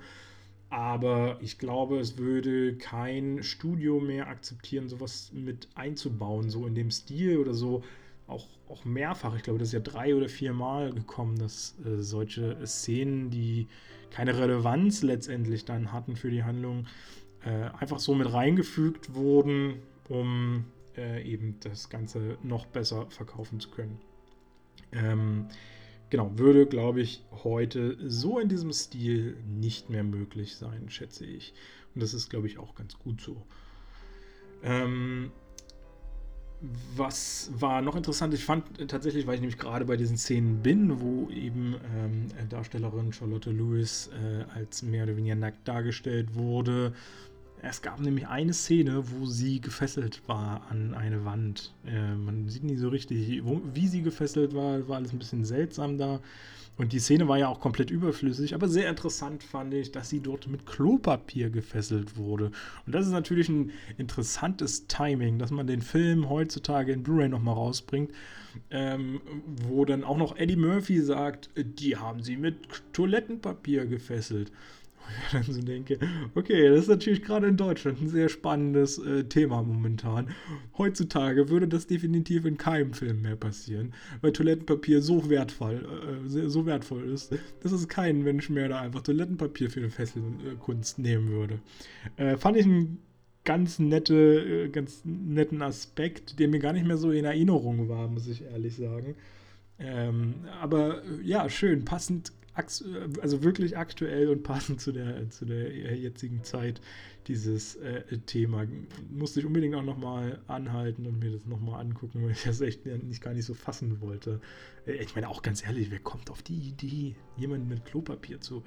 [0.71, 6.90] Aber ich glaube, es würde kein Studio mehr akzeptieren, sowas mit einzubauen, so in dem
[6.90, 7.83] Stil oder so.
[8.29, 12.03] auch, auch mehrfach, ich glaube, das ist ja drei oder vier Mal gekommen, dass äh,
[12.03, 13.66] solche Szenen, die
[14.11, 16.87] keine Relevanz letztendlich dann hatten für die Handlung,
[17.44, 20.64] äh, einfach so mit reingefügt wurden, um
[20.96, 24.01] äh, eben das Ganze noch besser verkaufen zu können.
[24.92, 25.46] Ähm,
[26.11, 31.55] genau, würde, glaube ich, heute so in diesem Stil nicht mehr möglich sein, schätze ich.
[31.94, 33.42] Und das ist, glaube ich, auch ganz gut so.
[34.62, 35.31] Ähm,
[36.97, 38.35] was war noch interessant?
[38.35, 43.12] Ich fand tatsächlich, weil ich nämlich gerade bei diesen Szenen bin, wo eben ähm, Darstellerin
[43.12, 46.94] Charlotte Lewis äh, als mehr oder weniger nackt dargestellt wurde.
[47.62, 51.75] Es gab nämlich eine Szene, wo sie gefesselt war an eine Wand.
[51.87, 54.87] Äh, man sieht nicht so richtig, wo, wie sie gefesselt war.
[54.88, 56.21] War alles ein bisschen seltsam da.
[56.79, 60.21] Und die Szene war ja auch komplett überflüssig, aber sehr interessant fand ich, dass sie
[60.21, 62.53] dort mit Klopapier gefesselt wurde.
[62.87, 67.55] Und das ist natürlich ein interessantes Timing, dass man den Film heutzutage in Blu-ray nochmal
[67.55, 68.12] rausbringt,
[68.71, 69.21] ähm,
[69.66, 72.57] wo dann auch noch Eddie Murphy sagt, die haben sie mit
[72.92, 74.53] Toilettenpapier gefesselt
[75.27, 75.99] ich dann so denke,
[76.35, 80.29] okay, das ist natürlich gerade in Deutschland ein sehr spannendes äh, Thema momentan.
[80.77, 85.87] Heutzutage würde das definitiv in keinem Film mehr passieren, weil Toilettenpapier so wertvoll,
[86.27, 90.99] äh, so wertvoll ist, dass es kein Mensch mehr da einfach Toilettenpapier für eine Fesselkunst
[90.99, 91.59] nehmen würde.
[92.16, 92.99] Äh, fand ich einen
[93.44, 98.07] ganz nette, äh, ganz netten Aspekt, der mir gar nicht mehr so in Erinnerung war,
[98.09, 99.14] muss ich ehrlich sagen.
[99.79, 102.33] Ähm, aber äh, ja, schön, passend
[103.21, 106.81] also wirklich aktuell und passend zu der, zu der jetzigen Zeit
[107.27, 108.66] dieses äh, Thema.
[109.11, 112.87] Musste ich unbedingt auch nochmal anhalten und mir das nochmal angucken, weil ich das echt
[112.87, 114.40] nicht, gar nicht so fassen wollte.
[114.87, 118.64] Äh, ich meine auch ganz ehrlich, wer kommt auf die Idee, jemanden mit Klopapier zu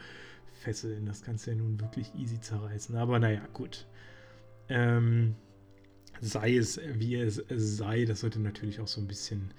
[0.54, 1.06] fesseln?
[1.06, 2.96] Das kannst du ja nun wirklich easy zerreißen.
[2.96, 3.88] Aber naja, gut.
[4.70, 5.36] Ähm,
[6.22, 9.54] sei es, wie es sei, das sollte natürlich auch so ein bisschen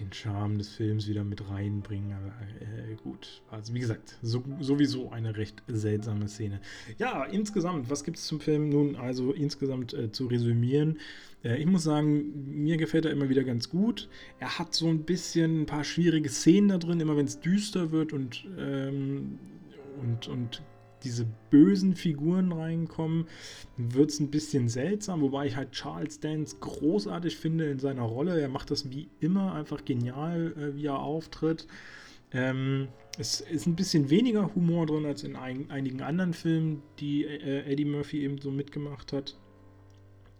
[0.00, 2.12] den Charme des Films wieder mit reinbringen.
[2.12, 6.60] Aber äh, gut, also wie gesagt, so, sowieso eine recht seltsame Szene.
[6.98, 10.98] Ja, insgesamt, was gibt es zum Film nun also insgesamt äh, zu resümieren?
[11.42, 14.08] Äh, ich muss sagen, mir gefällt er immer wieder ganz gut.
[14.40, 17.92] Er hat so ein bisschen ein paar schwierige Szenen da drin, immer wenn es düster
[17.92, 19.38] wird und, ähm,
[20.00, 20.62] und, und
[21.04, 23.26] diese bösen Figuren reinkommen,
[23.76, 28.40] wird es ein bisschen seltsam, wobei ich halt Charles Dance großartig finde in seiner Rolle.
[28.40, 31.66] Er macht das wie immer einfach genial, äh, wie er auftritt.
[32.32, 32.88] Ähm,
[33.18, 37.70] es ist ein bisschen weniger Humor drin als in ein, einigen anderen Filmen, die äh,
[37.70, 39.36] Eddie Murphy eben so mitgemacht hat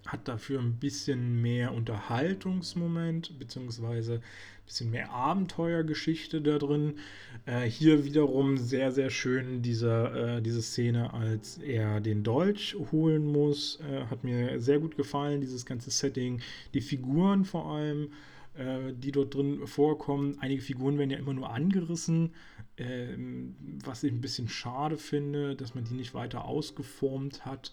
[0.07, 4.20] hat dafür ein bisschen mehr Unterhaltungsmoment, beziehungsweise
[4.66, 6.98] bisschen mehr Abenteuergeschichte da drin.
[7.46, 13.27] Äh, hier wiederum sehr, sehr schön diese, äh, diese Szene, als er den Dolch holen
[13.27, 13.81] muss.
[13.81, 16.40] Äh, hat mir sehr gut gefallen, dieses ganze Setting.
[16.72, 18.11] Die Figuren vor allem,
[18.55, 20.37] äh, die dort drin vorkommen.
[20.40, 22.33] Einige Figuren werden ja immer nur angerissen,
[22.77, 27.72] ähm, was ich ein bisschen schade finde, dass man die nicht weiter ausgeformt hat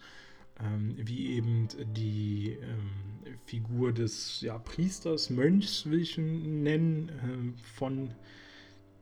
[0.59, 7.61] ähm, wie eben die ähm, Figur des ja, Priesters, Mönchs will ich ihn nennen, äh,
[7.75, 8.13] von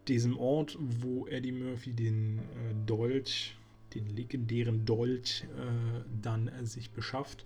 [0.07, 3.55] diesem Ort, wo Eddie Murphy den äh, Dolch,
[3.93, 7.45] den legendären Dolch, äh, dann äh, sich beschafft.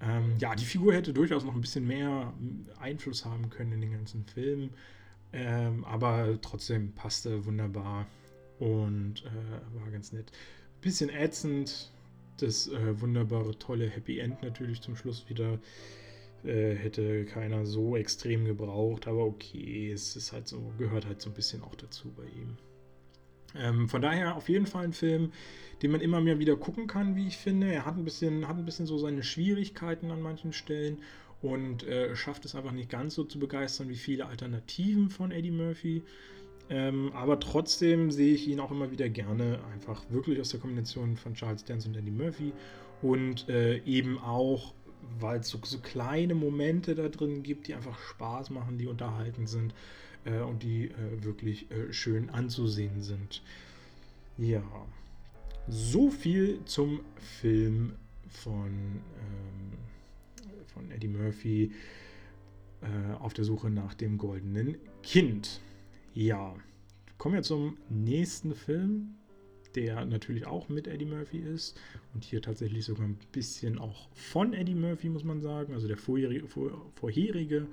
[0.00, 2.32] Ähm, ja, die Figur hätte durchaus noch ein bisschen mehr
[2.80, 4.70] Einfluss haben können in den ganzen Film,
[5.32, 8.06] ähm, aber trotzdem passte wunderbar
[8.58, 10.32] und äh, war ganz nett.
[10.80, 11.91] Bisschen ätzend,
[12.38, 15.58] das äh, wunderbare, tolle Happy End natürlich zum Schluss wieder.
[16.44, 21.30] Äh, hätte keiner so extrem gebraucht, aber okay, es ist halt so, gehört halt so
[21.30, 22.56] ein bisschen auch dazu bei ihm.
[23.54, 25.32] Ähm, von daher auf jeden Fall ein Film,
[25.82, 27.72] den man immer mehr wieder gucken kann, wie ich finde.
[27.72, 30.98] Er hat ein bisschen, hat ein bisschen so seine Schwierigkeiten an manchen Stellen
[31.42, 35.50] und äh, schafft es einfach nicht ganz so zu begeistern wie viele Alternativen von Eddie
[35.50, 36.02] Murphy.
[36.72, 41.18] Ähm, aber trotzdem sehe ich ihn auch immer wieder gerne, einfach wirklich aus der Kombination
[41.18, 42.54] von Charles Dance und Andy Murphy.
[43.02, 44.72] Und äh, eben auch,
[45.20, 49.46] weil es so, so, kleine Momente da drin gibt, die einfach Spaß machen, die unterhalten
[49.46, 49.74] sind
[50.24, 53.42] äh, und die äh, wirklich äh, schön anzusehen sind.
[54.38, 54.62] Ja,
[55.68, 57.96] so viel zum Film
[58.30, 58.70] von,
[59.18, 59.78] ähm,
[60.68, 61.72] von Eddie Murphy
[62.80, 65.60] äh, auf der Suche nach dem goldenen Kind.
[66.14, 66.54] Ja,
[67.16, 69.14] kommen wir zum nächsten Film,
[69.74, 71.80] der natürlich auch mit Eddie Murphy ist
[72.12, 75.72] und hier tatsächlich sogar ein bisschen auch von Eddie Murphy, muss man sagen.
[75.72, 77.66] Also der vorherige, vor, vorherige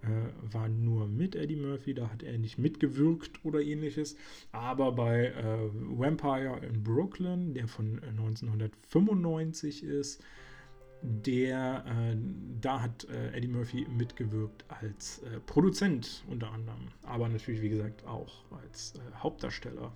[0.00, 4.16] äh, war nur mit Eddie Murphy, da hat er nicht mitgewirkt oder ähnliches.
[4.50, 10.24] Aber bei äh, Vampire in Brooklyn, der von 1995 ist,
[11.06, 12.16] der, äh,
[12.62, 18.06] da hat äh, Eddie Murphy mitgewirkt als äh, Produzent unter anderem, aber natürlich, wie gesagt,
[18.06, 19.92] auch als äh, Hauptdarsteller.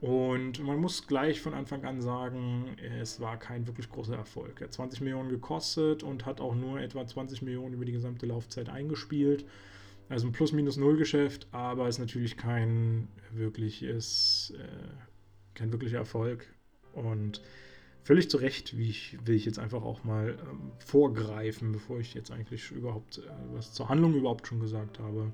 [0.00, 4.60] Und man muss gleich von Anfang an sagen, es war kein wirklich großer Erfolg.
[4.60, 8.26] Er hat 20 Millionen gekostet und hat auch nur etwa 20 Millionen über die gesamte
[8.26, 9.46] Laufzeit eingespielt.
[10.10, 16.52] Also ein Plus-Minus-Null-Geschäft, aber es ist natürlich kein wirkliches, äh, kein wirklicher Erfolg.
[16.92, 17.40] Und
[18.04, 22.14] völlig zu Recht, wie ich, will ich jetzt einfach auch mal ähm, vorgreifen, bevor ich
[22.14, 25.32] jetzt eigentlich überhaupt äh, was zur Handlung überhaupt schon gesagt habe.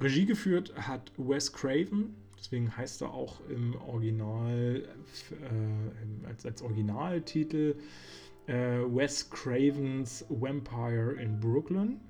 [0.00, 4.88] Regie geführt hat Wes Craven, deswegen heißt er auch im Original,
[5.30, 7.76] äh, als, als Originaltitel
[8.46, 12.00] äh, Wes Cravens Vampire in Brooklyn.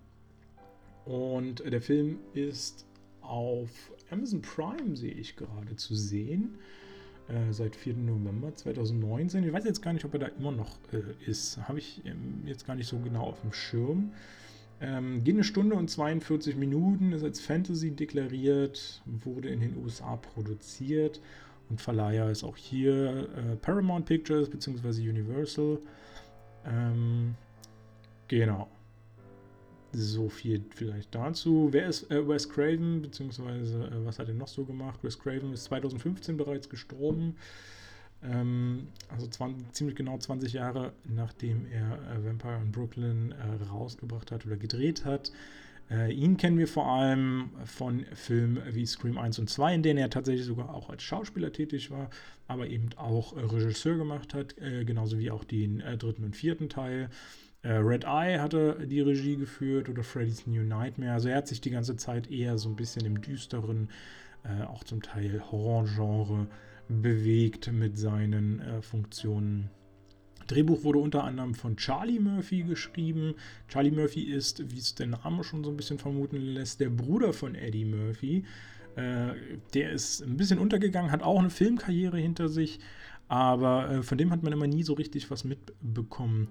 [1.05, 2.87] Und der Film ist
[3.23, 3.71] auf
[4.11, 6.59] Amazon Prime, sehe ich gerade, zu sehen.
[7.29, 7.95] Äh, seit 4.
[7.95, 9.45] November 2019.
[9.45, 11.59] Ich weiß jetzt gar nicht, ob er da immer noch äh, ist.
[11.69, 14.13] Habe ich ähm, jetzt gar nicht so genau auf dem Schirm.
[14.81, 20.17] Ähm, geht eine Stunde und 42 Minuten, ist als Fantasy deklariert, wurde in den USA
[20.17, 21.21] produziert
[21.69, 25.09] und Verleiher ist auch hier äh, Paramount Pictures bzw.
[25.09, 25.79] Universal.
[26.65, 27.35] Ähm,
[28.29, 28.69] genau.
[29.93, 31.69] So viel vielleicht dazu.
[31.71, 35.01] Wer ist äh, Wes Craven, beziehungsweise äh, was hat er noch so gemacht?
[35.03, 37.37] Wes Craven ist 2015 bereits gestorben.
[38.23, 44.33] Ähm, also 20, ziemlich genau 20 Jahre nachdem er äh, Vampire in Brooklyn äh, rausgebracht
[44.33, 45.33] hat oder gedreht hat.
[45.91, 49.99] Äh, ihn kennen wir vor allem von Filmen wie Scream 1 und 2, in denen
[49.99, 52.11] er tatsächlich sogar auch als Schauspieler tätig war,
[52.47, 57.09] aber eben auch äh, Regisseur gemacht hat, genauso wie auch den dritten und vierten Teil.
[57.69, 61.13] Äh, Red Eye hatte die Regie geführt oder Freddy's New Nightmare.
[61.13, 63.91] Also er hat sich die ganze Zeit eher so ein bisschen im düsteren,
[64.43, 66.47] äh, auch zum Teil Horrorgenre
[66.89, 69.69] bewegt mit seinen äh, Funktionen.
[70.47, 73.35] Drehbuch wurde unter anderem von Charlie Murphy geschrieben.
[73.69, 77.35] Charlie Murphy ist, wie es der Name schon so ein bisschen vermuten lässt, der Bruder
[77.35, 78.45] von Eddie Murphy.
[78.97, 79.35] Äh,
[79.75, 82.81] der ist ein bisschen untergegangen, hat auch eine Filmkarriere hinter sich,
[83.29, 86.49] aber äh, von dem hat man immer nie so richtig was mitbekommen.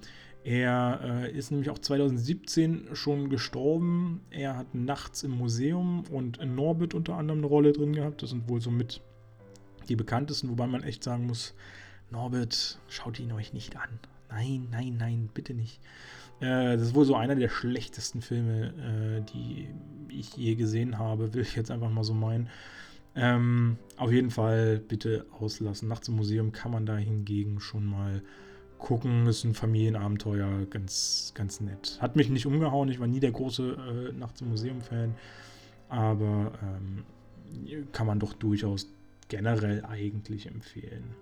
[0.48, 4.22] Er äh, ist nämlich auch 2017 schon gestorben.
[4.30, 8.24] Er hat nachts im Museum und in Norbit unter anderem eine Rolle drin gehabt.
[8.24, 9.02] Das sind wohl so mit
[9.90, 11.54] die bekanntesten, wobei man echt sagen muss,
[12.12, 13.90] Norbit, schaut ihn euch nicht an.
[14.30, 15.82] Nein, nein, nein, bitte nicht.
[16.40, 18.68] Äh, das ist wohl so einer der schlechtesten Filme,
[19.18, 19.68] äh, die
[20.08, 22.48] ich je gesehen habe, will ich jetzt einfach mal so meinen.
[23.16, 25.90] Ähm, auf jeden Fall bitte auslassen.
[25.90, 28.22] Nachts im Museum kann man da hingegen schon mal
[28.78, 29.28] gucken.
[29.28, 31.98] Ist ein Familienabenteuer, ganz, ganz nett.
[32.02, 35.16] Hat mich nicht umgehauen, ich war nie der große äh, Nachts im Museum-Fan,
[35.90, 37.04] aber ähm,
[37.92, 38.88] kann man doch durchaus
[39.30, 41.16] generell eigentlich empfehlen.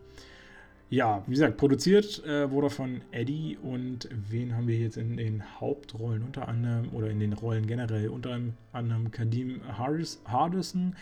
[0.90, 5.60] Ja, wie gesagt, produziert äh, wurde von Eddie und wen haben wir jetzt in den
[5.60, 8.40] Hauptrollen unter anderem oder in den Rollen generell unter
[8.72, 10.96] anderem Kadim Hardison,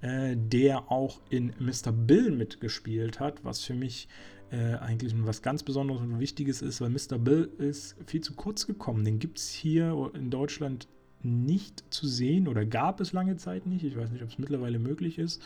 [0.00, 1.92] äh, der auch in Mr.
[1.92, 4.08] Bill mitgespielt hat, was für mich
[4.50, 7.18] äh, eigentlich was ganz Besonderes und Wichtiges ist, weil Mr.
[7.18, 9.04] Bill ist viel zu kurz gekommen.
[9.04, 10.88] Den gibt es hier in Deutschland
[11.22, 13.84] nicht zu sehen oder gab es lange Zeit nicht.
[13.84, 15.42] Ich weiß nicht, ob es mittlerweile möglich ist.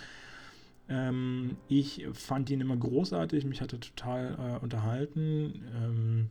[0.88, 5.62] Ähm, ich fand ihn immer großartig, mich hat er total äh, unterhalten.
[5.74, 6.30] Ähm,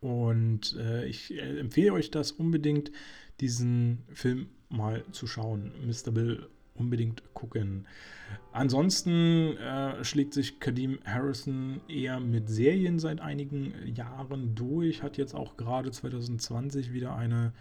[0.00, 2.92] und äh, ich äh, empfehle euch das unbedingt,
[3.40, 5.72] diesen Film mal zu schauen.
[5.86, 6.12] Mr.
[6.12, 7.86] Bill unbedingt gucken.
[8.52, 15.34] Ansonsten äh, schlägt sich Kadim Harrison eher mit Serien seit einigen Jahren durch, hat jetzt
[15.34, 17.52] auch gerade 2020 wieder eine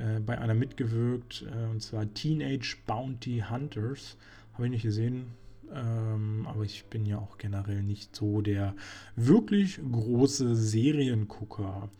[0.00, 4.16] äh, bei einer mitgewirkt, äh, und zwar Teenage Bounty Hunters.
[4.54, 5.26] Habe ich nicht gesehen,
[5.72, 8.74] ähm, aber ich bin ja auch generell nicht so der
[9.14, 11.90] wirklich große Seriengucker.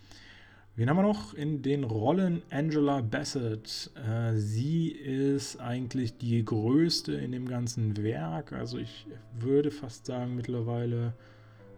[0.76, 2.42] Wen haben wir noch in den Rollen?
[2.48, 3.90] Angela Bassett.
[3.96, 8.52] Äh, sie ist eigentlich die größte in dem ganzen Werk.
[8.52, 9.06] Also ich
[9.38, 11.12] würde fast sagen mittlerweile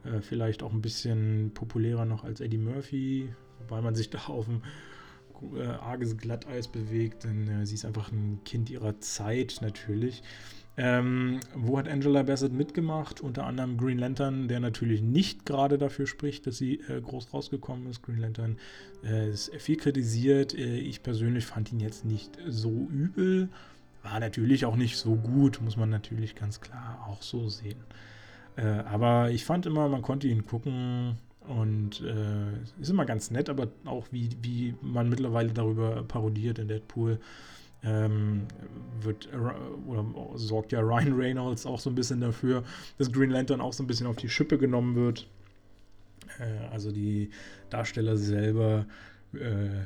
[0.04, 3.34] äh, vielleicht auch ein bisschen populärer noch als Eddie Murphy,
[3.68, 4.62] weil man sich da auf dem
[5.56, 7.24] äh, arges Glatteis bewegt.
[7.24, 10.22] Denn äh, sie ist einfach ein Kind ihrer Zeit natürlich.
[10.78, 13.20] Ähm, wo hat Angela Bassett mitgemacht?
[13.20, 17.86] Unter anderem Green Lantern, der natürlich nicht gerade dafür spricht, dass sie äh, groß rausgekommen
[17.90, 18.02] ist.
[18.02, 18.56] Green Lantern
[19.04, 20.54] äh, ist viel kritisiert.
[20.54, 23.50] Äh, ich persönlich fand ihn jetzt nicht so übel.
[24.02, 27.78] War natürlich auch nicht so gut, muss man natürlich ganz klar auch so sehen.
[28.56, 33.50] Äh, aber ich fand immer, man konnte ihn gucken und äh, ist immer ganz nett,
[33.50, 37.18] aber auch wie, wie man mittlerweile darüber parodiert in Deadpool
[37.84, 38.42] ähm,
[39.00, 39.28] wird
[39.86, 40.04] oder
[40.36, 42.62] sorgt ja Ryan Reynolds auch so ein bisschen dafür,
[42.98, 45.26] dass Green Lantern auch so ein bisschen auf die Schippe genommen wird.
[46.38, 47.30] Äh, also die
[47.70, 48.86] Darsteller selber
[49.34, 49.84] äh,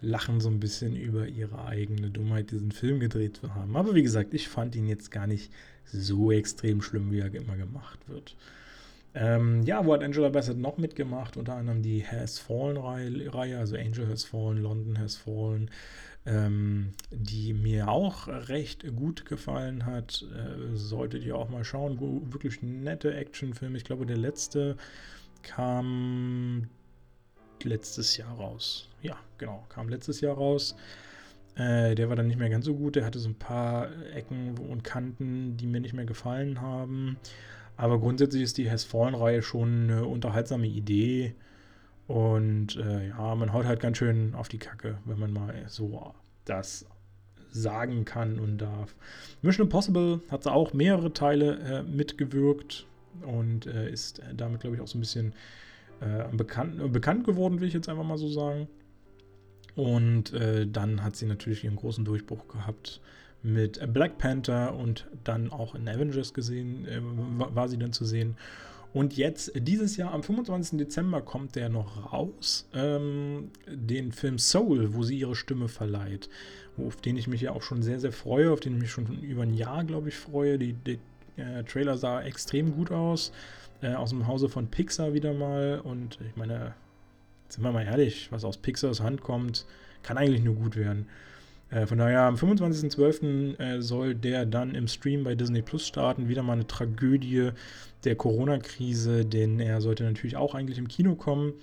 [0.00, 3.76] lachen so ein bisschen über ihre eigene Dummheit, diesen Film gedreht zu haben.
[3.76, 5.52] Aber wie gesagt, ich fand ihn jetzt gar nicht
[5.84, 8.36] so extrem schlimm, wie er immer gemacht wird.
[9.14, 11.38] Ähm, ja, wo hat Angela Bassett noch mitgemacht?
[11.38, 15.70] Unter anderem die Has Fallen-Reihe, also Angel Has Fallen, London Has Fallen,
[16.26, 20.24] ähm, die mir auch recht gut gefallen hat.
[20.34, 21.98] Äh, solltet ihr auch mal schauen.
[22.32, 23.76] Wirklich nette Actionfilme.
[23.76, 24.76] Ich glaube, der letzte
[25.42, 26.68] kam
[27.62, 28.88] letztes Jahr raus.
[29.02, 30.76] Ja, genau, kam letztes Jahr raus.
[31.54, 32.96] Äh, der war dann nicht mehr ganz so gut.
[32.96, 37.16] Der hatte so ein paar Ecken und Kanten, die mir nicht mehr gefallen haben.
[37.76, 41.34] Aber grundsätzlich ist die Has Fallen-Reihe schon eine unterhaltsame Idee.
[42.06, 46.14] Und äh, ja, man haut halt ganz schön auf die Kacke, wenn man mal so
[46.44, 46.86] das
[47.50, 48.94] sagen kann und darf.
[49.42, 52.86] Mission Impossible hat auch mehrere Teile äh, mitgewirkt
[53.22, 55.32] und äh, ist damit, glaube ich, auch so ein bisschen
[56.00, 58.68] äh, bekannt, bekannt geworden, will ich jetzt einfach mal so sagen.
[59.74, 63.00] Und äh, dann hat sie natürlich ihren großen Durchbruch gehabt
[63.42, 67.00] mit Black Panther und dann auch in Avengers gesehen, äh,
[67.54, 68.36] war sie dann zu sehen.
[68.96, 70.78] Und jetzt, dieses Jahr, am 25.
[70.78, 76.30] Dezember, kommt der noch raus, ähm, den Film Soul, wo sie ihre Stimme verleiht,
[76.78, 79.20] auf den ich mich ja auch schon sehr, sehr freue, auf den ich mich schon
[79.20, 80.58] über ein Jahr, glaube ich, freue.
[80.58, 80.98] Die, die
[81.36, 83.32] äh, Trailer sah extrem gut aus,
[83.82, 85.78] äh, aus dem Hause von Pixar wieder mal.
[85.84, 86.72] Und ich meine,
[87.50, 89.66] sind wir mal ehrlich, was aus Pixars Hand kommt,
[90.02, 91.06] kann eigentlich nur gut werden.
[91.68, 93.58] Äh, von daher, am 25.12.
[93.58, 96.28] Äh, soll der dann im Stream bei Disney Plus starten.
[96.28, 97.50] Wieder mal eine Tragödie
[98.06, 101.54] der Corona-Krise, denn er sollte natürlich auch eigentlich im Kino kommen.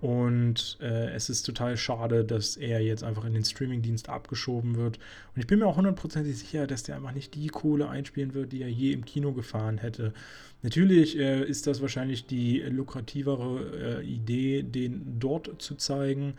[0.00, 4.98] Und äh, es ist total schade, dass er jetzt einfach in den Streamingdienst abgeschoben wird.
[5.34, 8.52] Und ich bin mir auch hundertprozentig sicher, dass der einfach nicht die Kohle einspielen wird,
[8.52, 10.14] die er je im Kino gefahren hätte.
[10.62, 16.34] Natürlich äh, ist das wahrscheinlich die lukrativere äh, Idee, den dort zu zeigen.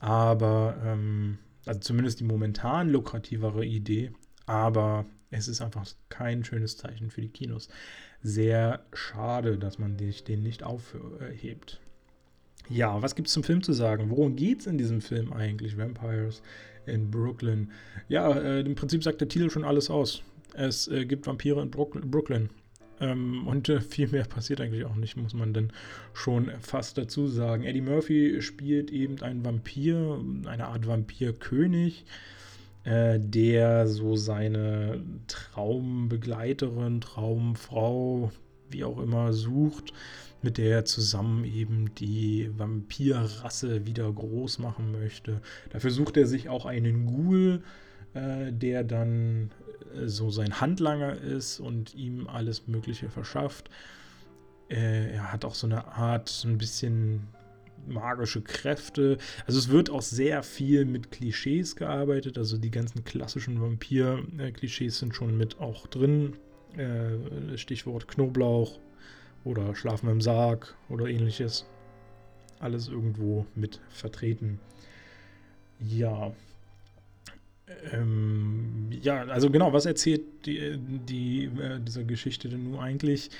[0.00, 4.10] Aber ähm, also zumindest die momentan lukrativere Idee,
[4.46, 7.68] aber es ist einfach kein schönes Zeichen für die Kinos.
[8.22, 11.80] Sehr schade, dass man den nicht aufhebt.
[12.68, 14.10] Ja, was gibt es zum Film zu sagen?
[14.10, 15.78] Worum geht es in diesem Film eigentlich?
[15.78, 16.42] Vampires
[16.86, 17.70] in Brooklyn.
[18.08, 20.22] Ja, äh, im Prinzip sagt der Titel schon alles aus.
[20.54, 22.50] Es äh, gibt Vampire in Brooklyn.
[23.00, 25.72] Ähm, und äh, viel mehr passiert eigentlich auch nicht, muss man dann
[26.12, 27.64] schon fast dazu sagen.
[27.64, 32.04] Eddie Murphy spielt eben einen Vampir, eine Art Vampirkönig,
[32.88, 38.32] äh, der so seine Traumbegleiterin, Traumfrau,
[38.70, 39.92] wie auch immer, sucht,
[40.40, 45.42] mit der er zusammen eben die Vampirrasse wieder groß machen möchte.
[45.68, 47.62] Dafür sucht er sich auch einen Ghoul,
[48.14, 49.50] äh, der dann
[50.06, 53.68] so sein Handlanger ist und ihm alles Mögliche verschafft.
[54.70, 57.28] Äh, er hat auch so eine Art, ein bisschen
[57.88, 59.18] magische Kräfte.
[59.46, 62.38] Also es wird auch sehr viel mit Klischees gearbeitet.
[62.38, 66.34] Also die ganzen klassischen Vampir-Klischees sind schon mit auch drin.
[66.76, 68.78] Äh, Stichwort Knoblauch
[69.44, 71.66] oder Schlafen im Sarg oder ähnliches.
[72.60, 74.60] Alles irgendwo mit vertreten.
[75.80, 76.32] Ja,
[77.92, 83.30] ähm, ja, also genau, was erzählt die, die, äh, diese Geschichte denn nun eigentlich?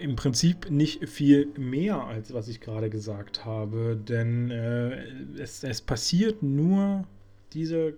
[0.00, 5.04] Im Prinzip nicht viel mehr, als was ich gerade gesagt habe, denn äh,
[5.38, 7.06] es, es passiert nur
[7.52, 7.94] diese,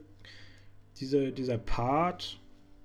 [0.99, 2.41] diese, dieser Part,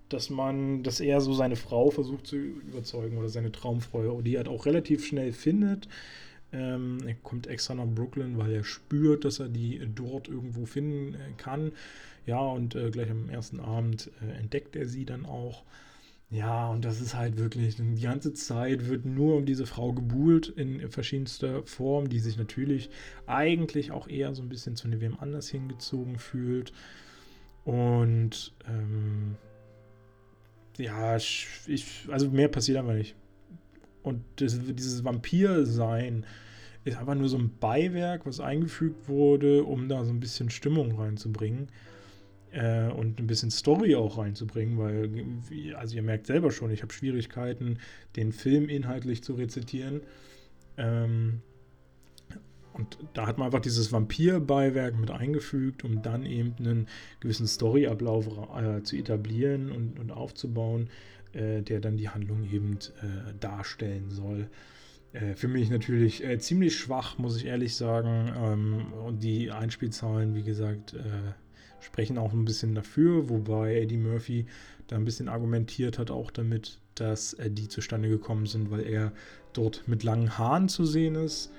[0.10, 4.40] dass man, dass er so seine Frau versucht zu überzeugen oder seine Traumfrau, die er
[4.40, 5.88] halt auch relativ schnell findet.
[6.54, 11.16] Ähm, er kommt extra nach Brooklyn, weil er spürt, dass er die dort irgendwo finden
[11.38, 11.74] kann.
[12.26, 15.64] Ja, und äh, gleich am ersten Abend äh, entdeckt er sie dann auch.
[16.30, 20.50] Ja, und das ist halt wirklich, die ganze Zeit wird nur um diese Frau gebuhlt
[20.50, 22.90] in verschiedenster Form, die sich natürlich
[23.28, 26.74] eigentlich auch eher so ein bisschen zu wem anders hingezogen fühlt.
[27.64, 29.36] Und ähm,
[30.78, 31.48] ja, ich,
[32.12, 33.16] also mehr passiert aber nicht.
[34.04, 36.26] Und das, dieses Vampir-Sein
[36.84, 41.00] ist einfach nur so ein Beiwerk, was eingefügt wurde, um da so ein bisschen Stimmung
[41.00, 41.70] reinzubringen
[42.52, 46.94] äh, und ein bisschen Story auch reinzubringen, weil, also ihr merkt selber schon, ich habe
[46.94, 47.80] Schwierigkeiten,
[48.16, 50.02] den Film inhaltlich zu rezitieren.
[50.78, 51.42] Ähm,
[52.74, 56.88] und da hat man einfach dieses Vampir-Beiwerk mit eingefügt, um dann eben einen
[57.20, 60.90] gewissen Storyablauf äh, zu etablieren und, und aufzubauen,
[61.34, 64.48] äh, der dann die Handlung eben äh, darstellen soll.
[65.14, 68.32] Äh, für mich natürlich äh, ziemlich schwach, muss ich ehrlich sagen.
[68.38, 71.34] Ähm, und die Einspielzahlen, wie gesagt, äh,
[71.80, 74.46] sprechen auch ein bisschen dafür, wobei Eddie Murphy
[74.88, 79.12] da ein bisschen argumentiert hat, auch damit, dass äh, die zustande gekommen sind, weil er
[79.54, 81.52] dort mit langen Haaren zu sehen ist.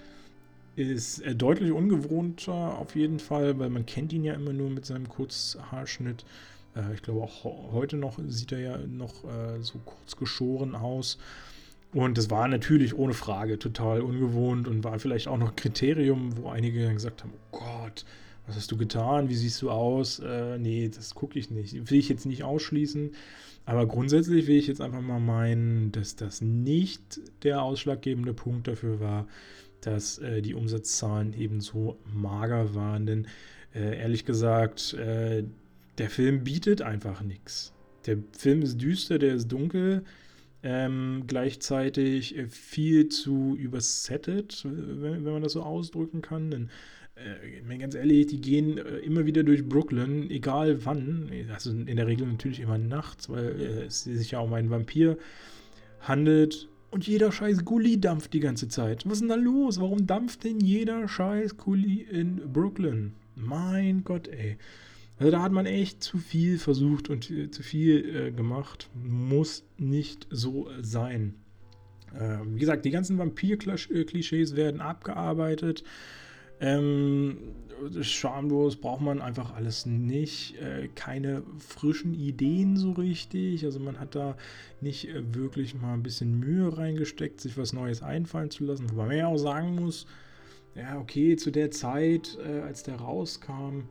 [0.77, 5.09] Ist deutlich ungewohnter auf jeden Fall, weil man kennt ihn ja immer nur mit seinem
[5.09, 6.25] Kurzhaarschnitt.
[6.77, 11.19] Äh, ich glaube auch heute noch sieht er ja noch äh, so kurz geschoren aus.
[11.93, 16.51] Und das war natürlich ohne Frage total ungewohnt und war vielleicht auch noch Kriterium, wo
[16.51, 18.05] einige gesagt haben, oh Gott,
[18.49, 19.29] was hast du getan?
[19.29, 20.19] Wie siehst du aus?
[20.19, 21.91] Äh, nee, das gucke ich nicht.
[21.91, 23.13] Will ich jetzt nicht ausschließen.
[23.67, 28.99] Aber grundsätzlich will ich jetzt einfach mal meinen, dass das nicht der ausschlaggebende Punkt dafür
[28.99, 29.29] war,
[29.83, 33.05] dass äh, die Umsatzzahlen eben so mager waren.
[33.05, 33.27] Denn
[33.75, 35.45] äh, ehrlich gesagt, äh,
[35.99, 37.75] der Film bietet einfach nichts.
[38.07, 40.03] Der Film ist düster, der ist dunkel,
[40.63, 46.51] ähm, gleichzeitig äh, viel zu übersettet, wenn, wenn, man das so ausdrücken kann.
[46.51, 46.71] Denn
[47.69, 51.31] äh, ganz ehrlich, die gehen äh, immer wieder durch Brooklyn, egal wann.
[51.53, 55.19] Also in der Regel natürlich immer nachts, weil äh, es sich ja um einen Vampir
[56.01, 56.69] handelt.
[56.91, 59.05] Und jeder scheiß Gully dampft die ganze Zeit.
[59.05, 59.81] Was ist denn da los?
[59.81, 63.13] Warum dampft denn jeder scheiß Gully in Brooklyn?
[63.35, 64.57] Mein Gott, ey.
[65.19, 68.89] Also da hat man echt zu viel versucht und äh, zu viel äh, gemacht.
[68.95, 71.35] Muss nicht so sein.
[72.15, 75.85] Äh, wie gesagt, die ganzen Vampir-Klischees werden abgearbeitet.
[76.61, 77.39] Ähm,
[78.01, 80.57] schamlos braucht man einfach alles nicht.
[80.61, 83.65] Äh, keine frischen Ideen so richtig.
[83.65, 84.37] Also man hat da
[84.81, 88.91] nicht äh, wirklich mal ein bisschen Mühe reingesteckt, sich was Neues einfallen zu lassen.
[88.91, 90.07] Wobei man ja auch sagen muss,
[90.75, 93.89] ja, okay, zu der Zeit, äh, als der rauskam,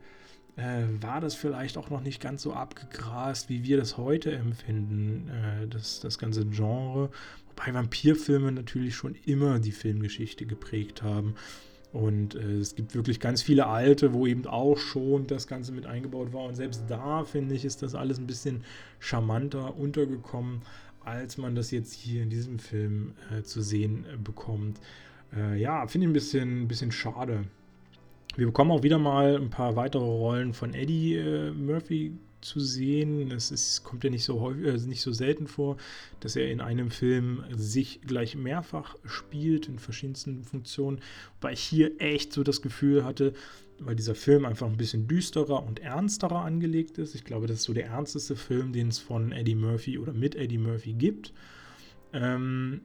[0.56, 5.28] äh, war das vielleicht auch noch nicht ganz so abgegrast, wie wir das heute empfinden,
[5.28, 7.10] äh, das, das ganze Genre.
[7.48, 11.34] Wobei Vampirfilme natürlich schon immer die Filmgeschichte geprägt haben.
[11.92, 15.86] Und äh, es gibt wirklich ganz viele alte, wo eben auch schon das Ganze mit
[15.86, 16.44] eingebaut war.
[16.44, 18.62] Und selbst da, finde ich, ist das alles ein bisschen
[18.98, 20.62] charmanter untergekommen,
[21.04, 24.80] als man das jetzt hier in diesem Film äh, zu sehen äh, bekommt.
[25.34, 27.44] Äh, ja, finde ich ein bisschen, ein bisschen schade.
[28.36, 33.30] Wir bekommen auch wieder mal ein paar weitere Rollen von Eddie äh, Murphy zu sehen.
[33.30, 35.76] Es ist, kommt ja nicht so häufig, äh, nicht so selten vor,
[36.20, 41.00] dass er in einem Film sich gleich mehrfach spielt in verschiedensten Funktionen.
[41.40, 43.32] Wobei ich hier echt so das Gefühl hatte,
[43.80, 47.14] weil dieser Film einfach ein bisschen düsterer und ernsterer angelegt ist.
[47.14, 50.34] Ich glaube, das ist so der ernsteste Film, den es von Eddie Murphy oder mit
[50.34, 51.32] Eddie Murphy gibt.
[52.12, 52.80] Ähm,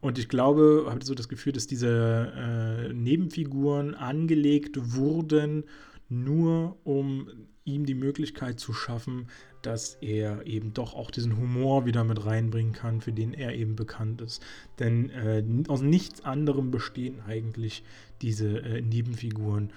[0.00, 5.64] und ich glaube, habe so das Gefühl, dass diese äh, Nebenfiguren angelegt wurden,
[6.08, 7.28] nur um
[7.68, 9.28] ihm die Möglichkeit zu schaffen,
[9.62, 13.76] dass er eben doch auch diesen Humor wieder mit reinbringen kann, für den er eben
[13.76, 14.42] bekannt ist.
[14.78, 17.84] Denn äh, aus nichts anderem bestehen eigentlich
[18.22, 19.72] diese äh, Nebenfiguren.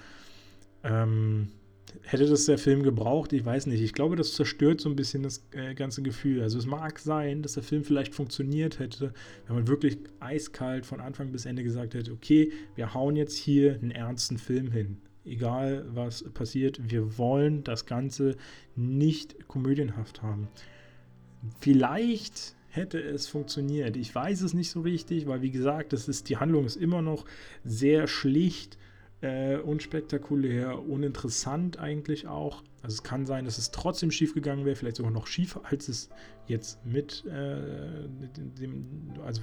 [0.82, 1.48] Ähm,
[2.02, 3.32] hätte das der Film gebraucht?
[3.32, 3.82] Ich weiß nicht.
[3.82, 6.42] Ich glaube, das zerstört so ein bisschen das äh, ganze Gefühl.
[6.42, 9.12] Also es mag sein, dass der Film vielleicht funktioniert hätte,
[9.46, 13.74] wenn man wirklich eiskalt von Anfang bis Ende gesagt hätte, okay, wir hauen jetzt hier
[13.74, 18.36] einen ernsten Film hin egal was passiert, wir wollen das Ganze
[18.76, 20.48] nicht komödienhaft haben.
[21.60, 23.96] Vielleicht hätte es funktioniert.
[23.96, 27.02] Ich weiß es nicht so richtig, weil wie gesagt, das ist, die Handlung ist immer
[27.02, 27.24] noch
[27.64, 28.78] sehr schlicht,
[29.20, 32.62] äh, unspektakulär, uninteressant eigentlich auch.
[32.82, 35.88] Also es kann sein, dass es trotzdem schief gegangen wäre, vielleicht sogar noch schiefer, als
[35.88, 36.08] es
[36.46, 38.08] jetzt mit äh,
[38.58, 39.40] dem, also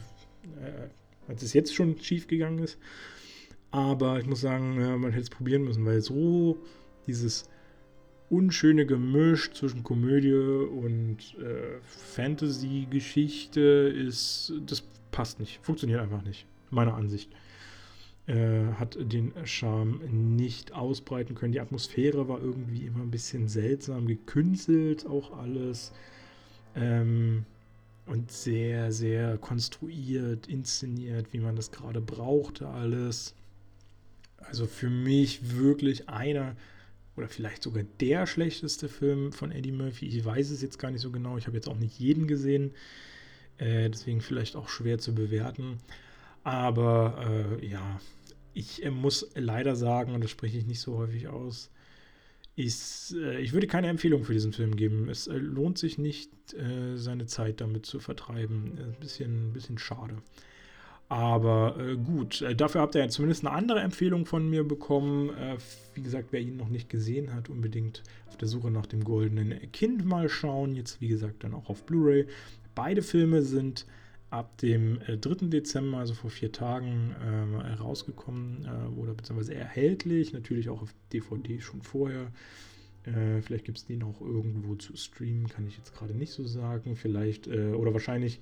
[0.61, 0.89] äh,
[1.29, 2.77] als es jetzt schon schief gegangen ist.
[3.71, 6.57] Aber ich muss sagen, ja, man hätte es probieren müssen, weil so
[7.05, 7.47] dieses
[8.29, 16.95] unschöne Gemisch zwischen Komödie und äh, Fantasy-Geschichte ist, das passt nicht, funktioniert einfach nicht, meiner
[16.95, 17.31] Ansicht.
[18.27, 20.01] Äh, hat den Charme
[20.37, 21.51] nicht ausbreiten können.
[21.51, 25.91] Die Atmosphäre war irgendwie immer ein bisschen seltsam, gekünstelt auch alles.
[26.75, 27.45] Ähm,
[28.05, 33.35] und sehr, sehr konstruiert, inszeniert, wie man das gerade brauchte, alles.
[34.41, 36.55] Also für mich wirklich einer
[37.15, 40.07] oder vielleicht sogar der schlechteste Film von Eddie Murphy.
[40.07, 41.37] Ich weiß es jetzt gar nicht so genau.
[41.37, 42.73] Ich habe jetzt auch nicht jeden gesehen.
[43.57, 45.79] Äh, deswegen vielleicht auch schwer zu bewerten.
[46.43, 47.99] Aber äh, ja,
[48.53, 51.69] ich äh, muss leider sagen, und das spreche ich nicht so häufig aus,
[52.55, 55.09] ist, äh, ich würde keine Empfehlung für diesen Film geben.
[55.09, 58.77] Es äh, lohnt sich nicht, äh, seine Zeit damit zu vertreiben.
[58.77, 60.17] Ein bisschen, ein bisschen schade.
[61.09, 65.31] Aber äh, gut, äh, dafür habt ihr ja zumindest eine andere Empfehlung von mir bekommen.
[65.31, 65.57] Äh,
[65.95, 69.59] wie gesagt, wer ihn noch nicht gesehen hat, unbedingt auf der Suche nach dem goldenen
[69.71, 70.75] Kind mal schauen.
[70.75, 72.27] Jetzt, wie gesagt, dann auch auf Blu-ray.
[72.75, 73.87] Beide Filme sind
[74.29, 75.13] ab dem 3.
[75.13, 80.31] Äh, Dezember, also vor vier Tagen, äh, rausgekommen oder beziehungsweise erhältlich.
[80.31, 82.31] Natürlich auch auf DVD schon vorher.
[83.41, 86.95] Vielleicht gibt es den auch irgendwo zu streamen, kann ich jetzt gerade nicht so sagen.
[86.95, 88.39] Vielleicht, oder wahrscheinlich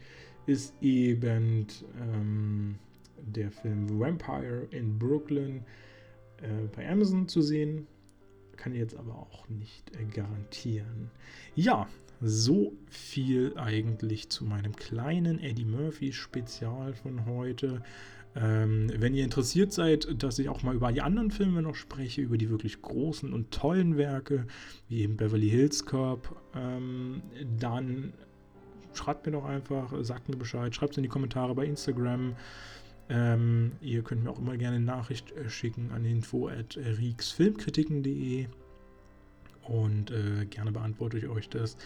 [0.48, 1.68] ist eben
[2.02, 2.76] ähm,
[3.18, 5.64] der Film Vampire in Brooklyn
[6.42, 7.88] äh, bei Amazon zu sehen.
[8.56, 11.12] Kann jetzt aber auch nicht äh, garantieren.
[11.56, 11.88] Ja,
[12.22, 17.84] so viel eigentlich zu meinem kleinen Eddie Murphy Spezial von heute.
[18.36, 22.22] Ähm, wenn ihr interessiert seid, dass ich auch mal über die anderen Filme noch spreche,
[22.22, 24.46] über die wirklich großen und tollen Werke,
[24.90, 27.22] wie eben Beverly Hills Cop, ähm,
[27.60, 28.14] dann
[28.98, 32.36] schreibt mir doch einfach, sagt mir Bescheid, schreibt es in die Kommentare bei Instagram.
[33.10, 38.48] Ähm, ihr könnt mir auch immer gerne eine Nachricht äh, schicken an info at rieksfilmkritiken.de
[39.68, 41.78] und äh, gerne beantworte ich euch das.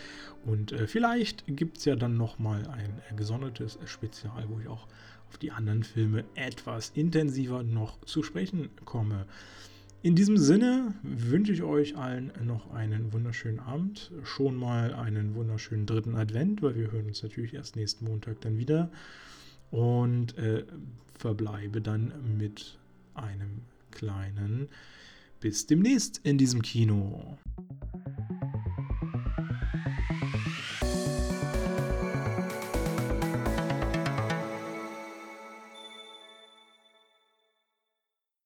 [0.46, 4.88] Und äh, vielleicht gibt es ja dann nochmal ein äh, gesondertes Spezial, wo ich auch
[5.30, 9.26] auf die anderen Filme etwas intensiver noch zu sprechen komme.
[10.04, 15.86] In diesem Sinne wünsche ich euch allen noch einen wunderschönen Abend, schon mal einen wunderschönen
[15.86, 18.90] dritten Advent, weil wir hören uns natürlich erst nächsten Montag dann wieder
[19.70, 20.66] und äh,
[21.20, 22.80] verbleibe dann mit
[23.14, 24.70] einem kleinen
[25.40, 27.38] bis demnächst in diesem Kino.